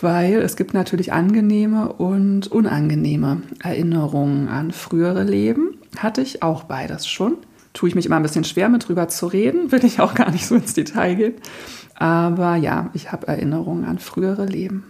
[0.00, 5.78] weil es gibt natürlich angenehme und unangenehme Erinnerungen an frühere Leben.
[5.96, 7.38] Hatte ich auch beides schon.
[7.78, 10.32] Tue ich mich immer ein bisschen schwer mit drüber zu reden, will ich auch gar
[10.32, 11.34] nicht so ins Detail gehen.
[11.94, 14.82] Aber ja, ich habe Erinnerungen an frühere Leben.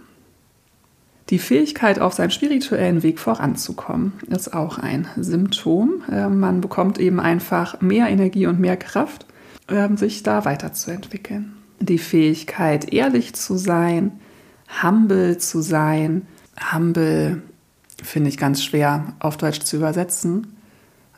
[1.29, 6.01] Die Fähigkeit, auf seinem spirituellen Weg voranzukommen, ist auch ein Symptom.
[6.11, 9.27] Ähm, man bekommt eben einfach mehr Energie und mehr Kraft,
[9.67, 11.53] ähm, sich da weiterzuentwickeln.
[11.79, 14.13] Die Fähigkeit, ehrlich zu sein,
[14.81, 16.23] humble zu sein.
[16.73, 17.43] Humble
[18.01, 20.55] finde ich ganz schwer auf Deutsch zu übersetzen,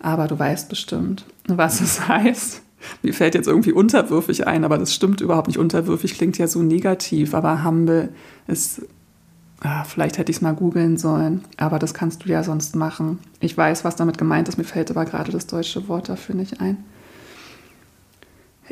[0.02, 2.62] aber du weißt bestimmt, was es heißt.
[3.04, 5.60] Mir fällt jetzt irgendwie unterwürfig ein, aber das stimmt überhaupt nicht.
[5.60, 8.10] Unterwürfig klingt ja so negativ, aber humble
[8.48, 8.82] ist
[9.64, 13.20] Ah, vielleicht hätte ich es mal googeln sollen, aber das kannst du ja sonst machen.
[13.40, 16.60] Ich weiß, was damit gemeint ist, mir fällt aber gerade das deutsche Wort dafür nicht
[16.60, 16.78] ein.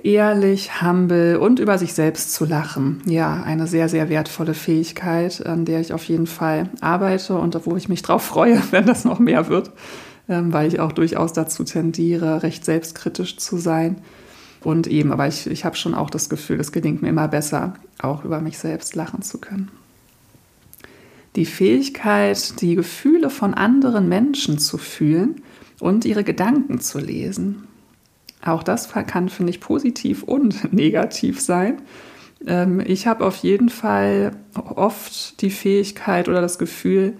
[0.01, 3.03] Ehrlich, humble und über sich selbst zu lachen.
[3.05, 7.75] Ja, eine sehr, sehr wertvolle Fähigkeit, an der ich auf jeden Fall arbeite und wo
[7.75, 9.71] ich mich drauf freue, wenn das noch mehr wird,
[10.29, 13.97] weil ich auch durchaus dazu tendiere, recht selbstkritisch zu sein.
[14.63, 17.75] Und eben, aber ich, ich habe schon auch das Gefühl, es gelingt mir immer besser,
[18.01, 19.69] auch über mich selbst lachen zu können
[21.35, 25.41] die Fähigkeit, die Gefühle von anderen Menschen zu fühlen
[25.79, 27.67] und ihre Gedanken zu lesen.
[28.43, 31.81] Auch das kann, finde ich, positiv und negativ sein.
[32.45, 37.13] Ähm, ich habe auf jeden Fall oft die Fähigkeit oder das Gefühl,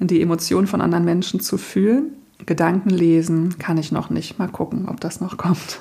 [0.00, 2.12] die Emotionen von anderen Menschen zu fühlen.
[2.46, 4.38] Gedanken lesen kann ich noch nicht.
[4.38, 5.80] Mal gucken, ob das noch kommt.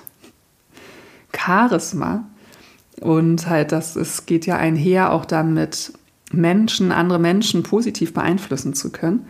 [1.36, 2.26] Charisma.
[3.02, 5.94] Und halt, das es geht ja einher auch dann mit
[6.32, 9.26] Menschen, andere Menschen positiv beeinflussen zu können.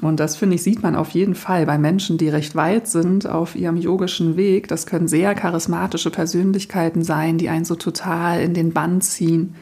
[0.00, 3.28] Und das finde ich, sieht man auf jeden Fall bei Menschen, die recht weit sind
[3.28, 4.68] auf ihrem yogischen Weg.
[4.68, 9.54] Das können sehr charismatische Persönlichkeiten sein, die einen so total in den Bann ziehen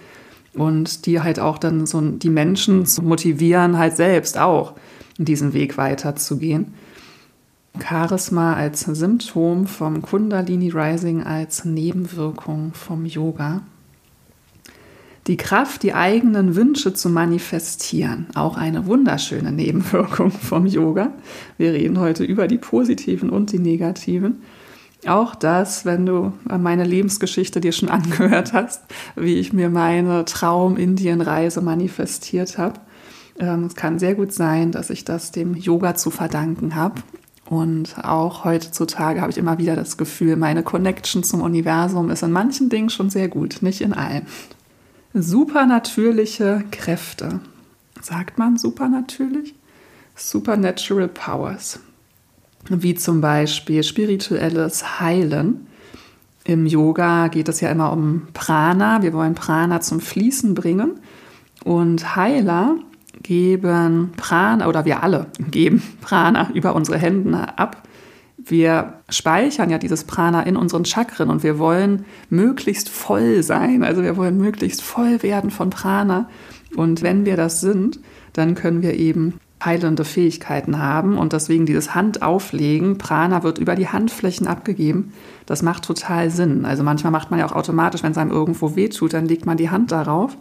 [0.55, 4.75] und die halt auch dann so die Menschen zu motivieren, halt selbst auch
[5.19, 6.75] diesen Weg weiterzugehen.
[7.81, 13.63] Charisma als Symptom vom Kundalini Rising als Nebenwirkung vom Yoga
[15.27, 18.27] die Kraft, die eigenen Wünsche zu manifestieren.
[18.35, 21.13] Auch eine wunderschöne Nebenwirkung vom Yoga.
[21.59, 24.43] Wir reden heute über die positiven und die negativen.
[25.07, 28.83] Auch das, wenn du meine Lebensgeschichte dir schon angehört hast,
[29.15, 32.81] wie ich mir meine Traum-Indien-Reise manifestiert habe.
[33.39, 37.03] Ähm, es kann sehr gut sein, dass ich das dem Yoga zu verdanken habe.
[37.51, 42.31] Und auch heutzutage habe ich immer wieder das Gefühl, meine Connection zum Universum ist in
[42.31, 44.25] manchen Dingen schon sehr gut, nicht in allen
[45.15, 47.41] supernatürliche Kräfte.
[48.01, 49.57] Sagt man supernatürlich?
[50.15, 51.81] Supernatural Powers.
[52.69, 55.67] wie zum Beispiel spirituelles Heilen.
[56.45, 59.03] Im Yoga geht es ja immer um Prana.
[59.03, 61.01] Wir wollen Prana zum Fließen bringen.
[61.65, 62.77] Und Heiler
[63.23, 67.83] geben Prana, oder wir alle geben Prana über unsere Hände ab.
[68.37, 73.85] Wir speichern ja dieses Prana in unseren Chakren und wir wollen möglichst voll sein.
[73.85, 76.29] Also wir wollen möglichst voll werden von Prana.
[76.75, 78.01] Und wenn wir das sind,
[78.33, 83.89] dann können wir eben heilende Fähigkeiten haben und deswegen dieses Handauflegen, Prana wird über die
[83.89, 85.13] Handflächen abgegeben.
[85.45, 86.65] Das macht total Sinn.
[86.65, 89.59] Also manchmal macht man ja auch automatisch, wenn es einem irgendwo wehtut, dann legt man
[89.59, 90.37] die Hand darauf.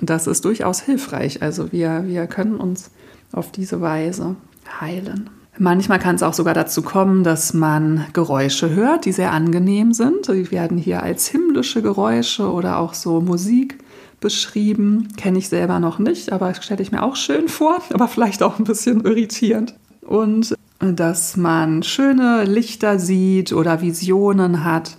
[0.00, 1.42] Das ist durchaus hilfreich.
[1.42, 2.90] Also wir, wir können uns
[3.32, 4.36] auf diese Weise
[4.80, 5.30] heilen.
[5.58, 10.28] Manchmal kann es auch sogar dazu kommen, dass man Geräusche hört, die sehr angenehm sind.
[10.28, 13.78] Die werden hier als himmlische Geräusche oder auch so Musik
[14.20, 15.08] beschrieben.
[15.16, 18.58] Kenne ich selber noch nicht, aber stelle ich mir auch schön vor, aber vielleicht auch
[18.58, 19.74] ein bisschen irritierend.
[20.00, 24.96] Und dass man schöne Lichter sieht oder Visionen hat.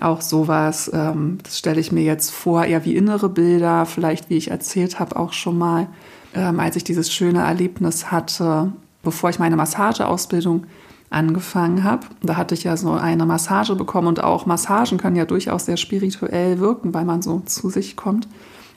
[0.00, 4.36] Auch sowas, ähm, das stelle ich mir jetzt vor, eher wie innere Bilder, vielleicht wie
[4.36, 5.86] ich erzählt habe auch schon mal,
[6.34, 10.64] ähm, als ich dieses schöne Erlebnis hatte, bevor ich meine Massageausbildung
[11.10, 12.06] angefangen habe.
[12.22, 15.76] Da hatte ich ja so eine Massage bekommen und auch Massagen können ja durchaus sehr
[15.76, 18.26] spirituell wirken, weil man so zu sich kommt.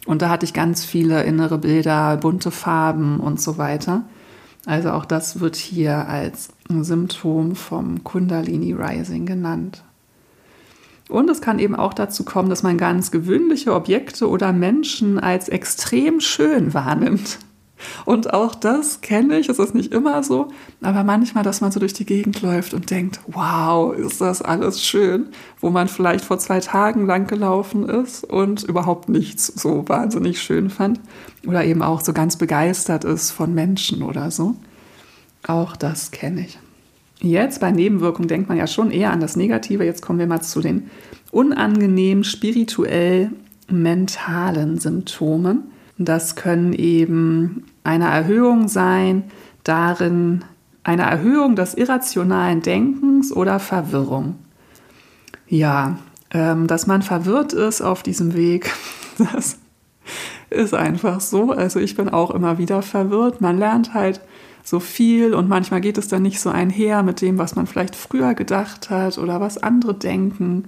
[0.06, 4.04] Und da hatte ich ganz viele innere Bilder, bunte Farben und so weiter.
[4.66, 9.84] Also auch das wird hier als Symptom vom Kundalini Rising genannt.
[11.08, 15.50] Und es kann eben auch dazu kommen, dass man ganz gewöhnliche Objekte oder Menschen als
[15.50, 17.40] extrem schön wahrnimmt.
[18.06, 20.48] Und auch das kenne ich, es ist nicht immer so,
[20.82, 24.82] aber manchmal, dass man so durch die Gegend läuft und denkt, wow, ist das alles
[24.84, 25.28] schön,
[25.60, 30.70] wo man vielleicht vor zwei Tagen lang gelaufen ist und überhaupt nichts so wahnsinnig schön
[30.70, 31.00] fand
[31.46, 34.56] oder eben auch so ganz begeistert ist von Menschen oder so.
[35.46, 36.58] Auch das kenne ich.
[37.26, 39.84] Jetzt bei Nebenwirkungen denkt man ja schon eher an das Negative.
[39.84, 40.92] Jetzt kommen wir mal zu den
[41.32, 43.32] unangenehmen spirituell
[43.68, 45.64] mentalen Symptomen.
[45.98, 49.24] Das können eben eine Erhöhung sein,
[49.64, 50.46] darin
[50.84, 54.36] eine Erhöhung des irrationalen Denkens oder Verwirrung.
[55.48, 55.98] Ja,
[56.32, 58.72] ähm, dass man verwirrt ist auf diesem Weg,
[59.34, 59.58] das
[60.52, 61.52] ist einfach so.
[61.52, 63.42] Also ich bin auch immer wieder verwirrt.
[63.42, 64.22] Man lernt halt
[64.66, 67.96] so viel und manchmal geht es dann nicht so einher mit dem, was man vielleicht
[67.96, 70.66] früher gedacht hat oder was andere denken.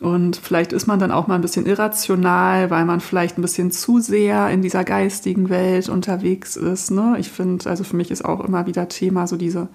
[0.00, 3.70] Und vielleicht ist man dann auch mal ein bisschen irrational, weil man vielleicht ein bisschen
[3.70, 6.90] zu sehr in dieser geistigen Welt unterwegs ist.
[6.90, 7.16] Ne?
[7.18, 9.68] Ich finde, also für mich ist auch immer wieder Thema, so diese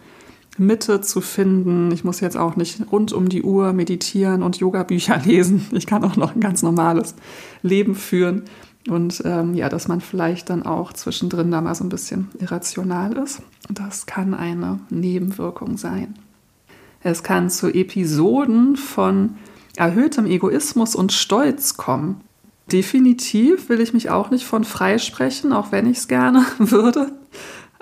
[0.57, 1.91] Mitte zu finden.
[1.91, 5.67] Ich muss jetzt auch nicht rund um die Uhr meditieren und Yoga-Bücher lesen.
[5.71, 7.15] Ich kann auch noch ein ganz normales
[7.61, 8.43] Leben führen.
[8.89, 13.17] Und ähm, ja, dass man vielleicht dann auch zwischendrin da mal so ein bisschen irrational
[13.17, 13.41] ist.
[13.69, 16.15] Das kann eine Nebenwirkung sein.
[17.03, 19.35] Es kann zu Episoden von
[19.75, 22.21] erhöhtem Egoismus und Stolz kommen.
[22.71, 27.11] Definitiv will ich mich auch nicht von freisprechen, auch wenn ich es gerne würde.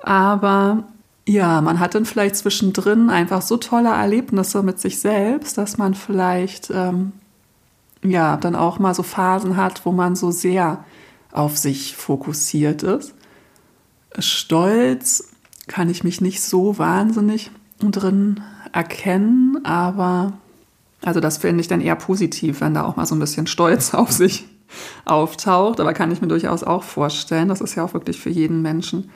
[0.01, 0.85] Aber
[1.27, 5.93] ja, man hat dann vielleicht zwischendrin einfach so tolle Erlebnisse mit sich selbst, dass man
[5.93, 7.12] vielleicht ähm,
[8.03, 10.83] ja dann auch mal so Phasen hat, wo man so sehr
[11.31, 13.13] auf sich fokussiert ist.
[14.17, 15.29] Stolz
[15.67, 18.41] kann ich mich nicht so wahnsinnig drin
[18.73, 20.33] erkennen, aber
[21.03, 23.93] also das finde ich dann eher positiv, wenn da auch mal so ein bisschen Stolz
[23.93, 24.47] auf sich
[25.05, 25.79] auftaucht.
[25.79, 27.47] Aber kann ich mir durchaus auch vorstellen.
[27.47, 29.09] Das ist ja auch wirklich für jeden Menschen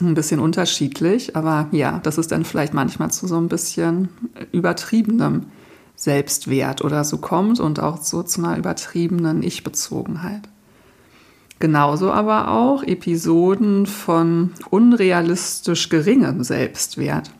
[0.00, 1.36] ein bisschen unterschiedlich.
[1.36, 4.08] Aber ja, das ist dann vielleicht manchmal zu so ein bisschen
[4.52, 5.46] übertriebenem
[6.00, 10.40] Selbstwert oder so kommt und auch so zu einer übertriebenen Ich-Bezogenheit.
[11.58, 17.30] Genauso aber auch Episoden von unrealistisch geringem Selbstwert.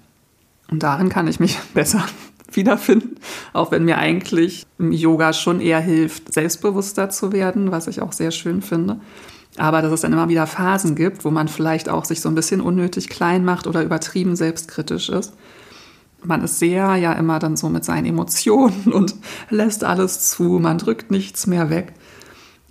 [0.70, 2.04] Und darin kann ich mich besser
[2.52, 3.16] wiederfinden,
[3.54, 8.30] auch wenn mir eigentlich Yoga schon eher hilft, selbstbewusster zu werden, was ich auch sehr
[8.30, 9.00] schön finde.
[9.56, 12.34] Aber dass es dann immer wieder Phasen gibt, wo man vielleicht auch sich so ein
[12.34, 15.32] bisschen unnötig klein macht oder übertrieben selbstkritisch ist.
[16.22, 19.14] Man ist sehr ja immer dann so mit seinen Emotionen und
[19.48, 21.94] lässt alles zu, man drückt nichts mehr weg.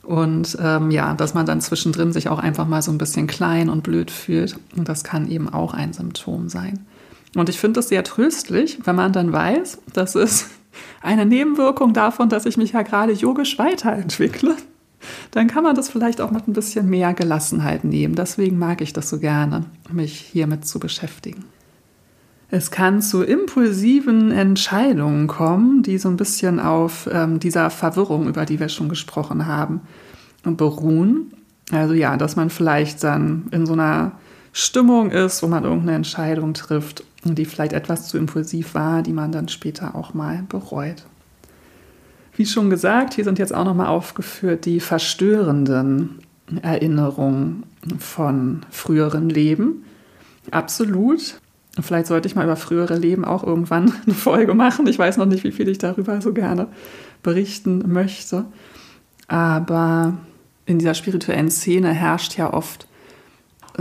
[0.03, 3.69] Und ähm, ja, dass man dann zwischendrin sich auch einfach mal so ein bisschen klein
[3.69, 4.57] und blöd fühlt.
[4.75, 6.87] Und das kann eben auch ein Symptom sein.
[7.35, 10.47] Und ich finde es sehr tröstlich, wenn man dann weiß, das ist
[11.01, 14.55] eine Nebenwirkung davon, dass ich mich ja gerade yogisch weiterentwickle.
[15.31, 18.15] Dann kann man das vielleicht auch mit ein bisschen mehr Gelassenheit nehmen.
[18.15, 21.45] Deswegen mag ich das so gerne, mich hiermit zu beschäftigen.
[22.51, 28.45] Es kann zu impulsiven Entscheidungen kommen, die so ein bisschen auf ähm, dieser Verwirrung, über
[28.45, 29.81] die wir schon gesprochen haben,
[30.43, 31.31] beruhen.
[31.71, 34.13] Also ja, dass man vielleicht dann in so einer
[34.51, 39.31] Stimmung ist, wo man irgendeine Entscheidung trifft die vielleicht etwas zu impulsiv war, die man
[39.31, 41.05] dann später auch mal bereut.
[42.35, 46.19] Wie schon gesagt, hier sind jetzt auch nochmal aufgeführt die verstörenden
[46.61, 47.63] Erinnerungen
[47.97, 49.83] von früheren Leben.
[50.51, 51.41] Absolut.
[51.81, 54.87] Vielleicht sollte ich mal über frühere Leben auch irgendwann eine Folge machen.
[54.87, 56.67] Ich weiß noch nicht, wie viel ich darüber so gerne
[57.23, 58.45] berichten möchte.
[59.27, 60.17] Aber
[60.65, 62.88] in dieser spirituellen Szene herrscht ja oft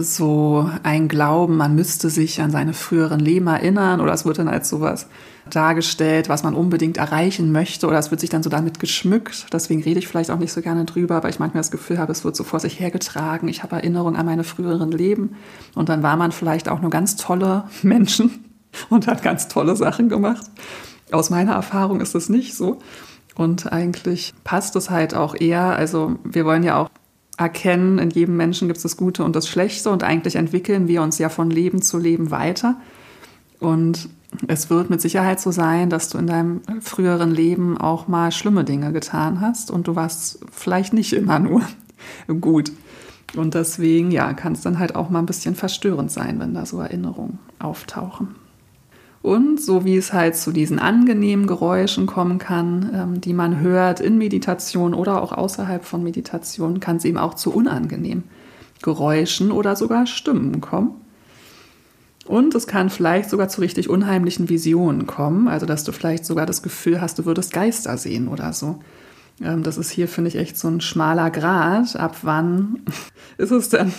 [0.03, 4.49] so ein Glauben, man müsste sich an seine früheren Leben erinnern oder es wird dann
[4.49, 5.07] als sowas
[5.51, 9.47] dargestellt, was man unbedingt erreichen möchte oder es wird sich dann so damit geschmückt.
[9.53, 12.13] Deswegen rede ich vielleicht auch nicht so gerne drüber, weil ich manchmal das Gefühl habe,
[12.13, 13.49] es wird so vor sich hergetragen.
[13.49, 15.37] Ich habe Erinnerungen an meine früheren Leben
[15.75, 18.45] und dann war man vielleicht auch nur ganz tolle Menschen
[18.91, 20.47] und hat ganz tolle Sachen gemacht.
[21.11, 22.79] Aus meiner Erfahrung ist es nicht so.
[23.35, 25.77] Und eigentlich passt es halt auch eher.
[25.77, 26.91] Also wir wollen ja auch
[27.39, 31.03] erkennen, in jedem Menschen gibt es das Gute und das Schlechte und eigentlich entwickeln wir
[31.03, 32.77] uns ja von Leben zu Leben weiter.
[33.61, 34.09] Und
[34.47, 38.65] es wird mit Sicherheit so sein, dass du in deinem früheren Leben auch mal schlimme
[38.65, 41.63] Dinge getan hast und du warst vielleicht nicht immer nur
[42.41, 42.73] gut.
[43.37, 46.67] Und deswegen, ja, kann es dann halt auch mal ein bisschen verstörend sein, wenn da
[46.67, 48.35] so Erinnerungen auftauchen.
[49.21, 54.01] Und so wie es halt zu diesen angenehmen Geräuschen kommen kann, ähm, die man hört
[54.01, 58.25] in Meditation oder auch außerhalb von Meditation, kann es eben auch zu unangenehmen
[58.83, 60.93] Geräuschen oder sogar Stimmen kommen.
[62.27, 66.45] Und es kann vielleicht sogar zu richtig unheimlichen Visionen kommen, also dass du vielleicht sogar
[66.45, 68.79] das Gefühl hast, du würdest Geister sehen oder so.
[69.43, 71.97] Ähm, das ist hier, finde ich, echt so ein schmaler Grad.
[71.97, 72.81] Ab wann
[73.39, 73.93] ist es denn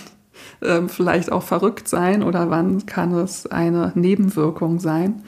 [0.62, 5.22] ähm, vielleicht auch verrückt sein oder wann kann es eine Nebenwirkung sein?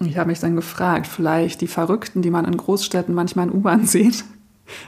[0.00, 3.86] Ich habe mich dann gefragt, vielleicht die Verrückten, die man in Großstädten manchmal in U-Bahn
[3.86, 4.24] sieht,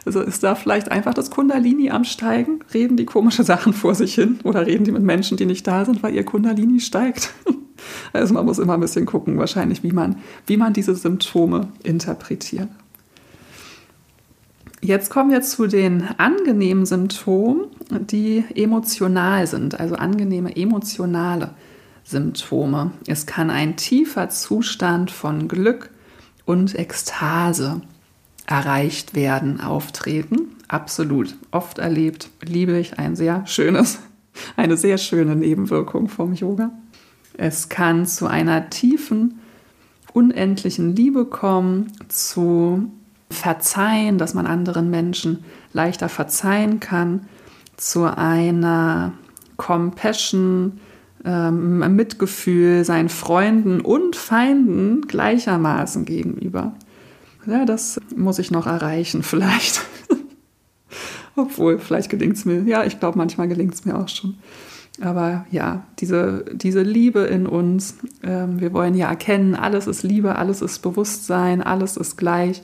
[0.05, 2.61] also ist da vielleicht einfach das Kundalini am Steigen?
[2.73, 5.85] Reden die komische Sachen vor sich hin oder reden die mit Menschen, die nicht da
[5.85, 7.33] sind, weil ihr Kundalini steigt?
[8.15, 12.69] Also man muss immer ein bisschen gucken, wahrscheinlich, wie man, wie man diese Symptome interpretiert.
[14.85, 21.55] Jetzt kommen wir zu den angenehmen Symptomen, die emotional sind, also angenehme emotionale
[22.05, 22.93] Symptome.
[23.07, 25.89] Es kann ein tiefer Zustand von Glück
[26.45, 27.81] und Ekstase
[28.47, 30.55] erreicht werden, auftreten.
[30.69, 31.35] Absolut.
[31.51, 34.01] Oft erlebt, liebe ich ein sehr schönes,
[34.57, 36.73] eine sehr schöne Nebenwirkung vom Yoga.
[37.39, 39.41] Es kann zu einer tiefen,
[40.13, 42.91] unendlichen Liebe kommen, zu
[43.35, 47.27] Verzeihen, dass man anderen Menschen leichter verzeihen kann,
[47.77, 49.13] zu einer
[49.57, 50.81] Compassion,
[51.25, 56.75] ähm, Mitgefühl seinen Freunden und Feinden gleichermaßen gegenüber.
[57.47, 59.83] Ja, das muss ich noch erreichen, vielleicht.
[61.37, 62.63] Obwohl, vielleicht gelingt es mir.
[62.63, 64.37] Ja, ich glaube, manchmal gelingt es mir auch schon.
[65.01, 70.37] Aber ja, diese, diese Liebe in uns, ähm, wir wollen ja erkennen, alles ist Liebe,
[70.37, 72.63] alles ist Bewusstsein, alles ist gleich.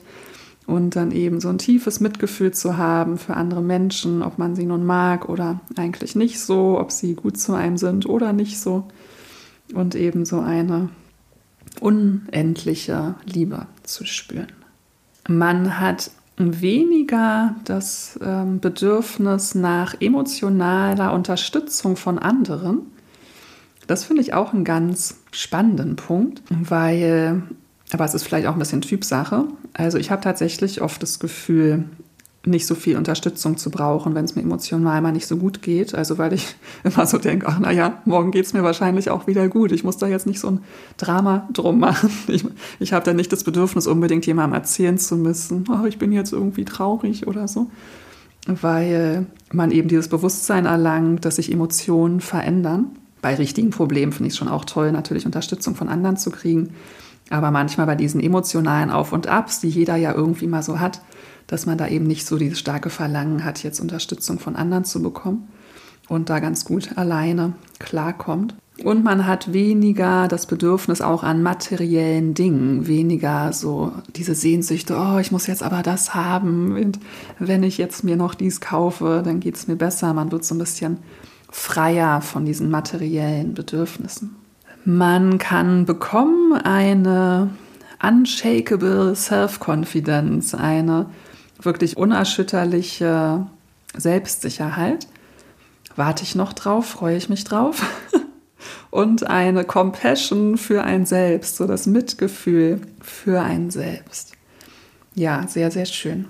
[0.67, 4.65] Und dann eben so ein tiefes Mitgefühl zu haben für andere Menschen, ob man sie
[4.65, 8.85] nun mag oder eigentlich nicht so, ob sie gut zu einem sind oder nicht so.
[9.73, 10.89] Und eben so eine
[11.79, 14.51] unendliche Liebe zu spüren.
[15.27, 22.87] Man hat weniger das ähm, Bedürfnis nach emotionaler Unterstützung von anderen.
[23.87, 27.43] Das finde ich auch einen ganz spannenden Punkt, weil,
[27.93, 29.45] aber es ist vielleicht auch ein bisschen Typsache.
[29.73, 31.85] Also ich habe tatsächlich oft das Gefühl,
[32.43, 35.93] nicht so viel Unterstützung zu brauchen, wenn es mir emotional mal nicht so gut geht.
[35.93, 39.47] Also weil ich immer so denke, ach naja, morgen geht es mir wahrscheinlich auch wieder
[39.47, 39.71] gut.
[39.71, 40.59] Ich muss da jetzt nicht so ein
[40.97, 42.09] Drama drum machen.
[42.27, 42.45] Ich,
[42.79, 46.31] ich habe da nicht das Bedürfnis, unbedingt jemandem erzählen zu müssen, oh, ich bin jetzt
[46.31, 47.69] irgendwie traurig oder so.
[48.47, 52.85] Weil man eben dieses Bewusstsein erlangt, dass sich Emotionen verändern.
[53.21, 56.69] Bei richtigen Problemen finde ich es schon auch toll, natürlich Unterstützung von anderen zu kriegen.
[57.31, 61.01] Aber manchmal bei diesen emotionalen Auf und Abs, die jeder ja irgendwie mal so hat,
[61.47, 65.01] dass man da eben nicht so dieses starke Verlangen hat, jetzt Unterstützung von anderen zu
[65.01, 65.47] bekommen
[66.07, 68.55] und da ganz gut alleine klarkommt.
[68.83, 75.19] Und man hat weniger das Bedürfnis auch an materiellen Dingen, weniger so diese Sehnsüchte, oh,
[75.19, 76.99] ich muss jetzt aber das haben und
[77.37, 80.13] wenn ich jetzt mir noch dies kaufe, dann geht es mir besser.
[80.13, 80.97] Man wird so ein bisschen
[81.49, 84.40] freier von diesen materiellen Bedürfnissen.
[84.83, 87.51] Man kann bekommen eine
[88.01, 91.07] unshakable Self-Confidence, eine
[91.61, 93.45] wirklich unerschütterliche
[93.95, 95.07] Selbstsicherheit.
[95.95, 97.85] Warte ich noch drauf, freue ich mich drauf.
[98.89, 104.33] Und eine Compassion für ein Selbst, so das Mitgefühl für ein Selbst.
[105.13, 106.25] Ja, sehr, sehr schön.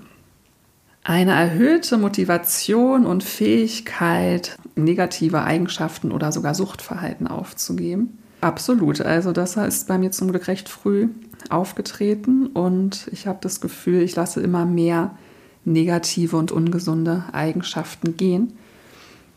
[1.04, 8.18] Eine erhöhte Motivation und Fähigkeit, negative Eigenschaften oder sogar Suchtverhalten aufzugeben.
[8.42, 9.00] Absolut.
[9.00, 11.08] Also das ist bei mir zum Glück recht früh
[11.48, 15.16] aufgetreten und ich habe das Gefühl, ich lasse immer mehr
[15.64, 18.54] negative und ungesunde Eigenschaften gehen.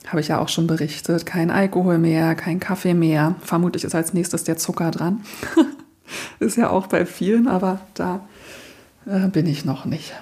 [0.07, 1.27] Habe ich ja auch schon berichtet.
[1.27, 3.35] Kein Alkohol mehr, kein Kaffee mehr.
[3.41, 5.21] Vermutlich ist als nächstes der Zucker dran.
[6.39, 8.27] ist ja auch bei vielen, aber da
[9.05, 10.13] äh, bin ich noch nicht.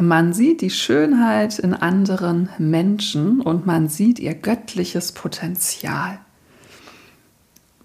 [0.00, 6.20] Man sieht die Schönheit in anderen Menschen und man sieht ihr göttliches Potenzial.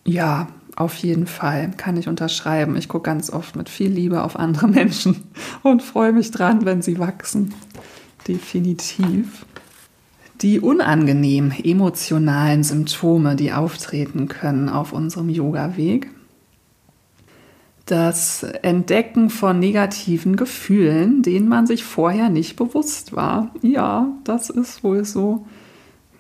[0.08, 2.76] Ja, auf jeden Fall kann ich unterschreiben.
[2.76, 5.24] Ich gucke ganz oft mit viel Liebe auf andere Menschen
[5.64, 7.54] und freue mich dran, wenn sie wachsen.
[8.28, 9.46] Definitiv.
[10.42, 16.10] Die unangenehmen emotionalen Symptome, die auftreten können auf unserem Yoga-Weg.
[17.86, 23.52] Das Entdecken von negativen Gefühlen, denen man sich vorher nicht bewusst war.
[23.62, 25.46] Ja, das ist wohl so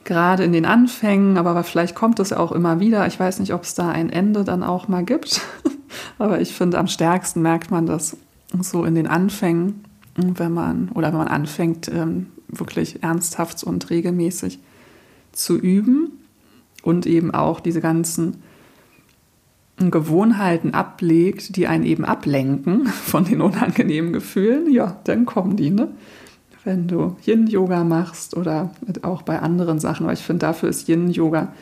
[0.05, 3.05] gerade in den Anfängen, aber vielleicht kommt es auch immer wieder.
[3.07, 5.41] Ich weiß nicht, ob es da ein Ende dann auch mal gibt,
[6.17, 8.15] aber ich finde, am stärksten merkt man das
[8.61, 9.83] so in den Anfängen,
[10.15, 14.59] wenn man oder wenn man anfängt, ähm, wirklich ernsthaft und regelmäßig
[15.31, 16.11] zu üben
[16.83, 18.43] und eben auch diese ganzen
[19.77, 25.89] Gewohnheiten ablegt, die einen eben ablenken von den unangenehmen Gefühlen, ja, dann kommen die, ne?
[26.65, 28.71] Wenn du Yin-Yoga machst oder
[29.03, 30.05] auch bei anderen Sachen.
[30.05, 31.53] weil ich finde, dafür ist Yin-Yoga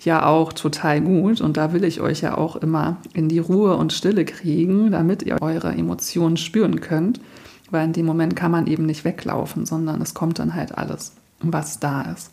[0.00, 1.40] ja auch total gut.
[1.40, 5.22] Und da will ich euch ja auch immer in die Ruhe und Stille kriegen, damit
[5.22, 7.20] ihr eure Emotionen spüren könnt.
[7.70, 11.12] Weil in dem Moment kann man eben nicht weglaufen, sondern es kommt dann halt alles,
[11.40, 12.30] was da ist.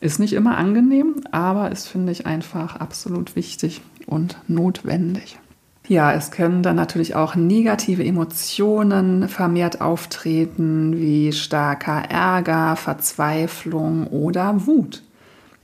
[0.00, 5.38] Ist nicht immer angenehm, aber ist, finde ich, einfach absolut wichtig und notwendig.
[5.86, 14.66] Ja, es können dann natürlich auch negative Emotionen vermehrt auftreten, wie starker Ärger, Verzweiflung oder
[14.66, 15.02] Wut.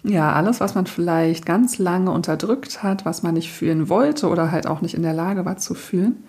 [0.02, 4.50] Ja, alles, was man vielleicht ganz lange unterdrückt hat, was man nicht fühlen wollte oder
[4.50, 6.24] halt auch nicht in der Lage war zu fühlen,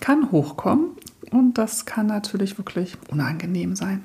[0.00, 0.90] kann hochkommen
[1.30, 4.04] und das kann natürlich wirklich unangenehm sein.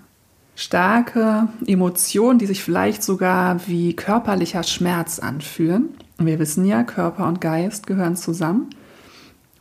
[0.56, 5.90] Starke Emotionen, die sich vielleicht sogar wie körperlicher Schmerz anfühlen.
[6.18, 8.70] Wir wissen ja, Körper und Geist gehören zusammen.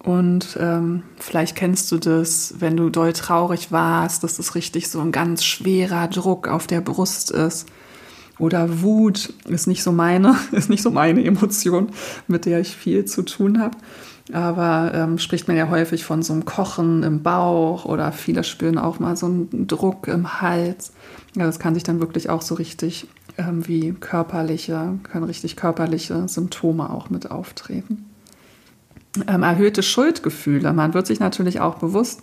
[0.02, 5.00] Und ähm, vielleicht kennst du das, wenn du doll traurig warst, dass das richtig so
[5.00, 7.66] ein ganz schwerer Druck auf der Brust ist.
[8.38, 11.90] Oder Wut ist nicht so meine, ist nicht so meine Emotion,
[12.28, 13.76] mit der ich viel zu tun habe.
[14.32, 18.78] Aber ähm, spricht man ja häufig von so einem Kochen im Bauch oder viele spüren
[18.78, 20.92] auch mal so einen Druck im Hals.
[21.36, 26.26] Ja, das kann sich dann wirklich auch so richtig ähm, wie körperliche, können richtig körperliche
[26.26, 28.09] Symptome auch mit auftreten
[29.26, 30.72] ähm, erhöhte Schuldgefühle.
[30.72, 32.22] Man wird sich natürlich auch bewusst,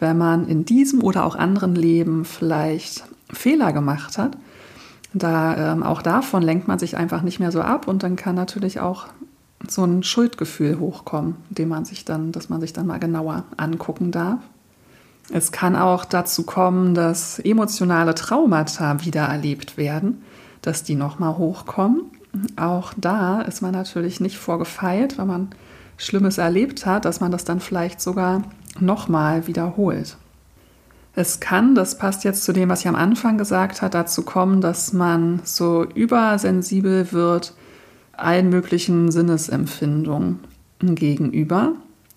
[0.00, 4.36] wenn man in diesem oder auch anderen Leben vielleicht Fehler gemacht hat.
[5.12, 8.34] Da ähm, auch davon lenkt man sich einfach nicht mehr so ab und dann kann
[8.34, 9.06] natürlich auch
[9.68, 14.10] so ein Schuldgefühl hochkommen, dem man sich dann, dass man sich dann mal genauer angucken
[14.10, 14.40] darf.
[15.32, 20.22] Es kann auch dazu kommen, dass emotionale Traumata wieder erlebt werden,
[20.60, 22.02] dass die nochmal hochkommen.
[22.56, 25.48] Auch da ist man natürlich nicht vorgefeilt, weil man
[25.96, 28.42] Schlimmes erlebt hat, dass man das dann vielleicht sogar
[28.80, 30.16] nochmal wiederholt.
[31.16, 34.60] Es kann, das passt jetzt zu dem, was ich am Anfang gesagt habe, dazu kommen,
[34.60, 37.54] dass man so übersensibel wird
[38.12, 40.40] allen möglichen Sinnesempfindungen
[40.80, 41.72] gegenüber.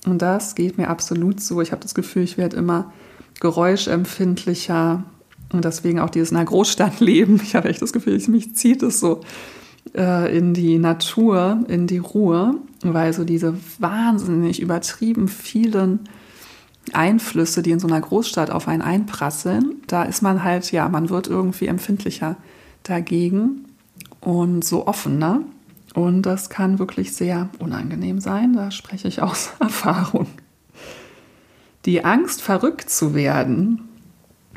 [0.06, 1.62] Und das geht mir absolut so.
[1.62, 2.92] Ich habe das Gefühl, ich werde immer
[3.40, 5.04] geräuschempfindlicher
[5.54, 7.40] und deswegen auch dieses in einer Großstadt leben.
[7.44, 9.22] Ich habe echt das Gefühl, mich zieht es so
[9.96, 16.02] äh, in die Natur, in die Ruhe, weil so diese wahnsinnig übertrieben vielen
[16.94, 21.10] Einflüsse, die in so einer Großstadt auf einen einprasseln, da ist man halt, ja, man
[21.10, 22.38] wird irgendwie empfindlicher
[22.84, 23.66] dagegen
[24.22, 25.42] und so offener.
[25.94, 28.54] Und das kann wirklich sehr unangenehm sein.
[28.54, 30.28] Da spreche ich aus Erfahrung.
[31.86, 33.87] Die Angst, verrückt zu werden,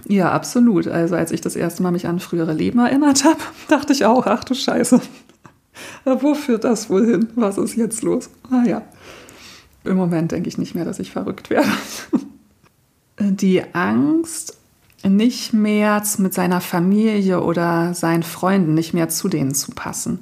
[0.06, 0.86] ja, absolut.
[0.88, 4.26] Also als ich das erste Mal mich an frühere Leben erinnert habe, dachte ich auch,
[4.26, 5.00] ach du Scheiße,
[6.04, 7.28] wo führt das wohl hin?
[7.34, 8.30] Was ist jetzt los?
[8.50, 8.82] Ah ja,
[9.84, 11.68] im Moment denke ich nicht mehr, dass ich verrückt werde.
[13.20, 14.56] Die Angst,
[15.02, 20.20] nicht mehr mit seiner Familie oder seinen Freunden nicht mehr zu denen zu passen.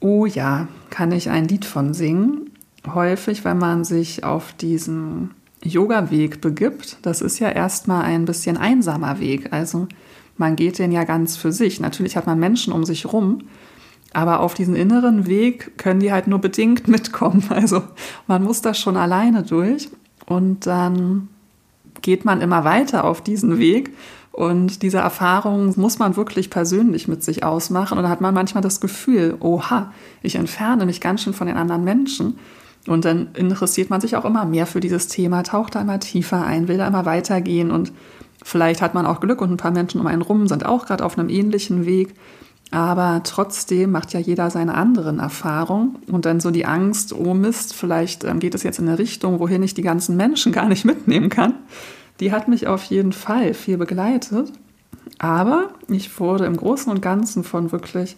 [0.00, 2.50] Oh ja, kann ich ein Lied von singen.
[2.86, 5.32] Häufig, wenn man sich auf diesen
[5.62, 9.52] Yoga-Weg begibt, das ist ja erstmal ein bisschen einsamer Weg.
[9.52, 9.88] Also
[10.36, 11.80] man geht den ja ganz für sich.
[11.80, 13.42] Natürlich hat man Menschen um sich rum,
[14.12, 17.44] aber auf diesen inneren Weg können die halt nur bedingt mitkommen.
[17.50, 17.82] Also
[18.26, 19.88] man muss da schon alleine durch
[20.26, 21.28] und dann
[22.02, 23.90] geht man immer weiter auf diesen Weg
[24.32, 27.98] Und diese Erfahrung muss man wirklich persönlich mit sich ausmachen.
[27.98, 29.92] Und da hat man manchmal das Gefühl, oha,
[30.22, 32.38] ich entferne mich ganz schön von den anderen Menschen.
[32.86, 36.44] Und dann interessiert man sich auch immer mehr für dieses Thema, taucht da immer tiefer
[36.44, 37.70] ein, will da immer weitergehen.
[37.70, 37.92] Und
[38.42, 41.04] vielleicht hat man auch Glück und ein paar Menschen um einen rum sind auch gerade
[41.04, 42.14] auf einem ähnlichen Weg.
[42.70, 45.96] Aber trotzdem macht ja jeder seine anderen Erfahrungen.
[46.10, 49.40] Und dann so die Angst, oh Mist, vielleicht ähm, geht es jetzt in eine Richtung,
[49.40, 51.54] wohin ich die ganzen Menschen gar nicht mitnehmen kann.
[52.20, 54.52] Die hat mich auf jeden Fall viel begleitet.
[55.18, 58.16] Aber ich wurde im Großen und Ganzen von wirklich,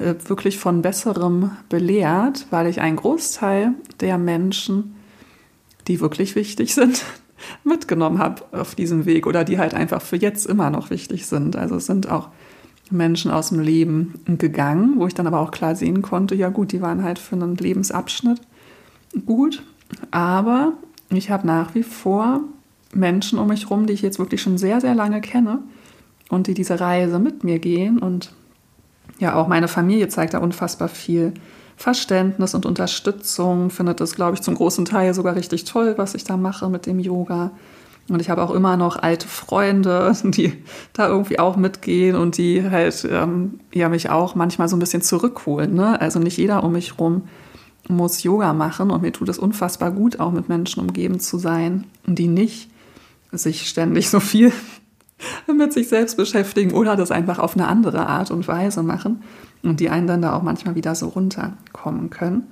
[0.00, 4.96] wirklich von Besserem belehrt, weil ich einen Großteil der Menschen,
[5.86, 7.04] die wirklich wichtig sind,
[7.64, 11.56] mitgenommen habe auf diesem Weg oder die halt einfach für jetzt immer noch wichtig sind.
[11.56, 12.28] Also es sind auch
[12.90, 16.72] Menschen aus dem Leben gegangen, wo ich dann aber auch klar sehen konnte, ja gut,
[16.72, 18.40] die waren halt für einen Lebensabschnitt
[19.26, 19.62] gut,
[20.10, 20.72] aber
[21.10, 22.40] ich habe nach wie vor
[22.92, 25.60] Menschen um mich herum, die ich jetzt wirklich schon sehr, sehr lange kenne
[26.30, 28.32] und die diese Reise mit mir gehen und
[29.18, 31.34] ja, auch meine Familie zeigt da unfassbar viel
[31.76, 36.24] Verständnis und Unterstützung, findet das, glaube ich, zum großen Teil sogar richtig toll, was ich
[36.24, 37.52] da mache mit dem Yoga.
[38.08, 40.52] Und ich habe auch immer noch alte Freunde, die
[40.92, 45.02] da irgendwie auch mitgehen und die halt ähm, ja mich auch manchmal so ein bisschen
[45.02, 45.74] zurückholen.
[45.74, 46.00] Ne?
[46.00, 47.22] Also nicht jeder um mich rum
[47.88, 51.84] muss Yoga machen und mir tut es unfassbar gut, auch mit Menschen umgeben zu sein,
[52.06, 52.70] die nicht
[53.32, 54.52] sich ständig so viel
[55.52, 59.22] mit sich selbst beschäftigen oder das einfach auf eine andere Art und Weise machen
[59.62, 62.48] und die einen dann da auch manchmal wieder so runterkommen können.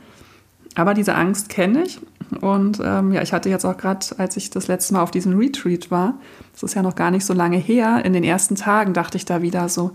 [0.74, 2.00] Aber diese Angst kenne ich
[2.40, 5.38] und ähm, ja, ich hatte jetzt auch gerade, als ich das letzte Mal auf diesem
[5.38, 6.14] Retreat war,
[6.52, 9.24] das ist ja noch gar nicht so lange her, in den ersten Tagen dachte ich
[9.24, 9.92] da wieder so,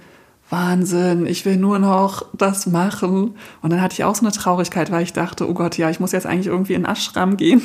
[0.52, 3.36] Wahnsinn, ich will nur noch das machen.
[3.62, 6.02] Und dann hatte ich auch so eine Traurigkeit, weil ich dachte, oh Gott, ja, ich
[6.02, 7.62] muss jetzt eigentlich irgendwie in Ashram gehen.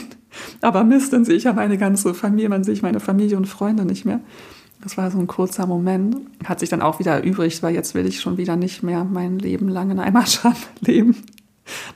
[0.61, 3.47] Aber Mist, dann sehe ich ja meine ganze Familie, dann sehe ich meine Familie und
[3.47, 4.21] Freunde nicht mehr.
[4.83, 6.17] Das war so ein kurzer Moment.
[6.45, 9.39] Hat sich dann auch wieder erübrigt, weil jetzt will ich schon wieder nicht mehr mein
[9.39, 11.17] Leben lang in Ashram leben.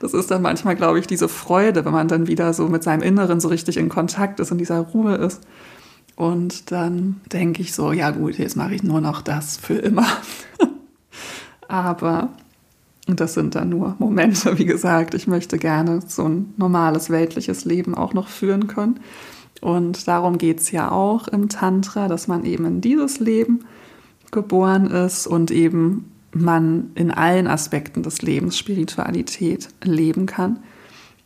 [0.01, 3.03] Das ist dann manchmal, glaube ich, diese Freude, wenn man dann wieder so mit seinem
[3.03, 5.43] Inneren so richtig in Kontakt ist und dieser Ruhe ist.
[6.16, 10.07] Und dann denke ich so, ja gut, jetzt mache ich nur noch das für immer.
[11.68, 12.31] Aber
[13.07, 15.14] das sind dann nur Momente, wie gesagt.
[15.14, 19.01] Ich möchte gerne so ein normales weltliches Leben auch noch führen können.
[19.61, 23.64] Und darum geht es ja auch im Tantra, dass man eben in dieses Leben
[24.30, 30.61] geboren ist und eben man in allen Aspekten des Lebens Spiritualität leben kann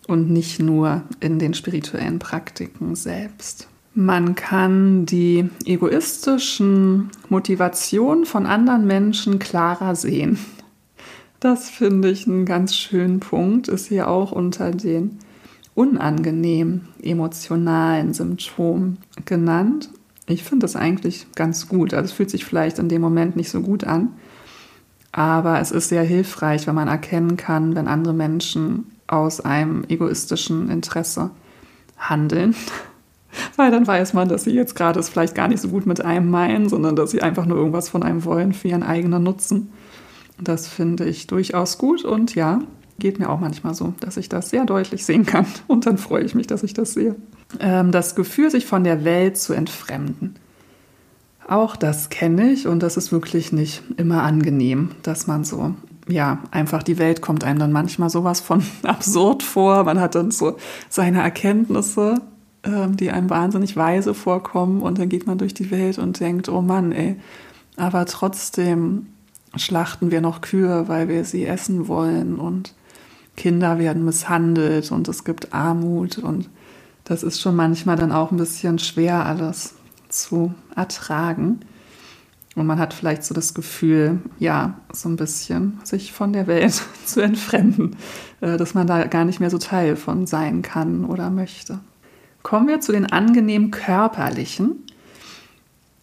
[0.09, 3.69] und nicht nur in den spirituellen Praktiken selbst.
[3.95, 10.39] Man kann die egoistischen Motivationen von anderen Menschen klarer sehen.
[11.39, 15.19] Das finde ich einen ganz schönen Punkt, ist hier auch unter den
[15.75, 19.91] unangenehmen emotionalen Symptomen genannt.
[20.27, 21.93] Ich finde das eigentlich ganz gut.
[21.93, 24.11] Also es fühlt sich vielleicht in dem Moment nicht so gut an,
[25.13, 30.71] aber es ist sehr hilfreich, wenn man erkennen kann, wenn andere Menschen aus einem egoistischen
[30.71, 31.31] Interesse
[31.99, 32.55] handeln.
[33.57, 36.05] Weil dann weiß man, dass sie jetzt gerade es vielleicht gar nicht so gut mit
[36.05, 39.73] einem meinen, sondern dass sie einfach nur irgendwas von einem wollen für ihren eigenen Nutzen.
[40.41, 42.61] Das finde ich durchaus gut und ja,
[42.99, 45.47] geht mir auch manchmal so, dass ich das sehr deutlich sehen kann.
[45.67, 47.17] Und dann freue ich mich, dass ich das sehe.
[47.61, 50.37] Ähm, das Gefühl, sich von der Welt zu entfremden.
[51.47, 55.75] Auch das kenne ich und das ist wirklich nicht immer angenehm, dass man so,
[56.09, 59.85] ja, einfach die Welt kommt einem dann manchmal sowas von absurd vor.
[59.85, 60.57] Man hat dann so
[60.89, 62.23] seine Erkenntnisse,
[62.63, 66.49] ähm, die einem wahnsinnig weise vorkommen und dann geht man durch die Welt und denkt,
[66.49, 67.17] oh Mann, ey,
[67.77, 69.07] aber trotzdem
[69.57, 72.75] schlachten wir noch Kühe, weil wir sie essen wollen und
[73.37, 76.49] Kinder werden misshandelt und es gibt Armut und
[77.05, 79.75] das ist schon manchmal dann auch ein bisschen schwer alles
[80.09, 81.61] zu ertragen.
[82.55, 86.83] Und man hat vielleicht so das Gefühl, ja, so ein bisschen sich von der Welt
[87.05, 87.97] zu entfremden,
[88.41, 91.81] äh, dass man da gar nicht mehr so Teil von sein kann oder möchte.
[92.43, 94.85] Kommen wir zu den angenehm körperlichen.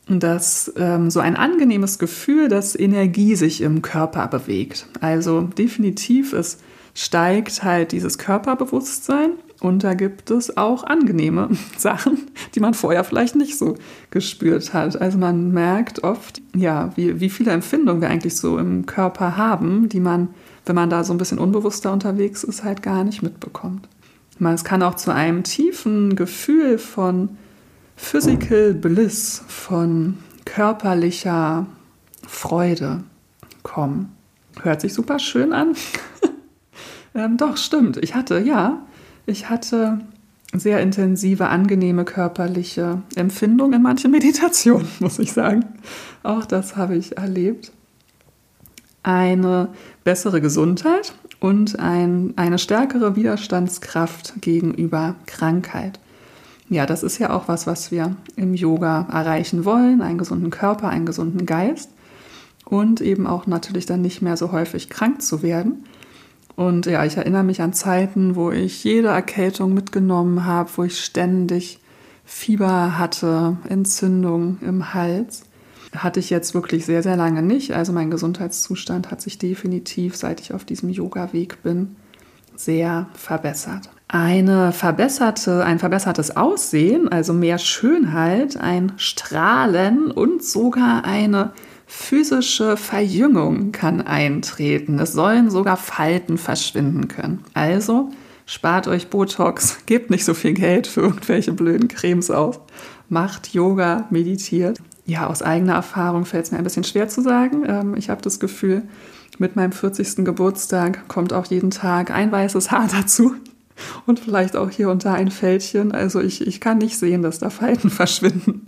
[0.08, 4.88] Das ähm, so ein angenehmes Gefühl, dass Energie sich im Körper bewegt.
[5.00, 6.58] Also definitiv, es
[6.94, 9.32] steigt halt dieses Körperbewusstsein
[9.62, 13.76] und da gibt es auch angenehme Sachen, die man vorher vielleicht nicht so
[14.10, 15.00] gespürt hat.
[15.00, 19.88] Also man merkt oft, ja, wie, wie viele Empfindungen wir eigentlich so im Körper haben,
[19.88, 20.30] die man,
[20.66, 23.88] wenn man da so ein bisschen unbewusster unterwegs ist, halt gar nicht mitbekommt.
[24.40, 27.38] Es kann auch zu einem tiefen Gefühl von
[27.96, 31.68] Physical Bliss, von körperlicher
[32.28, 33.04] Freude
[33.62, 34.16] kommen.
[34.64, 35.76] Hört sich super schön an.
[37.16, 37.98] ähm, doch, stimmt.
[37.98, 38.82] Ich hatte, ja,
[39.26, 40.00] ich hatte
[40.54, 45.66] sehr intensive, angenehme körperliche Empfindung in manchen Meditationen, muss ich sagen.
[46.24, 47.72] Auch das habe ich erlebt.
[49.04, 49.70] Eine
[50.04, 56.00] bessere Gesundheit und ein, eine stärkere Widerstandskraft gegenüber Krankheit.
[56.70, 60.02] Ja, das ist ja auch was, was wir im Yoga erreichen wollen.
[60.02, 61.90] Einen gesunden Körper, einen gesunden Geist
[62.64, 65.84] und eben auch natürlich dann nicht mehr so häufig krank zu werden.
[66.56, 71.00] Und ja, ich erinnere mich an Zeiten, wo ich jede Erkältung mitgenommen habe, wo ich
[71.00, 71.80] ständig
[72.26, 75.44] Fieber hatte, Entzündung im Hals.
[75.96, 77.74] Hatte ich jetzt wirklich sehr, sehr lange nicht.
[77.74, 81.96] Also mein Gesundheitszustand hat sich definitiv, seit ich auf diesem Yoga-Weg bin,
[82.56, 83.90] sehr verbessert.
[84.08, 91.54] Eine verbesserte, ein verbessertes Aussehen, also mehr Schönheit, ein Strahlen und sogar eine
[91.92, 94.98] physische Verjüngung kann eintreten.
[94.98, 97.44] Es sollen sogar Falten verschwinden können.
[97.54, 98.10] Also
[98.46, 102.62] spart euch Botox, gebt nicht so viel Geld für irgendwelche blöden Cremes aus.
[103.10, 104.80] Macht Yoga, meditiert.
[105.06, 107.66] Ja, aus eigener Erfahrung fällt es mir ein bisschen schwer zu sagen.
[107.68, 108.84] Ähm, ich habe das Gefühl,
[109.38, 110.24] mit meinem 40.
[110.24, 113.36] Geburtstag kommt auch jeden Tag ein weißes Haar dazu
[114.06, 115.92] und vielleicht auch hier unter ein Fältchen.
[115.92, 118.68] Also ich, ich kann nicht sehen, dass da Falten verschwinden.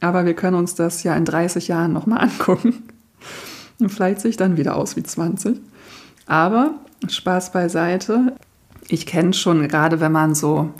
[0.00, 2.84] Aber wir können uns das ja in 30 Jahren nochmal angucken.
[3.78, 5.58] Und vielleicht sehe ich dann wieder aus wie 20.
[6.26, 6.74] Aber
[7.08, 8.34] Spaß beiseite.
[8.88, 10.70] Ich kenne schon, gerade wenn man so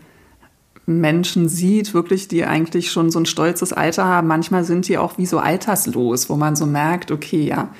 [0.86, 5.18] Menschen sieht, wirklich, die eigentlich schon so ein stolzes Alter haben, manchmal sind die auch
[5.18, 7.70] wie so alterslos, wo man so merkt, okay, ja,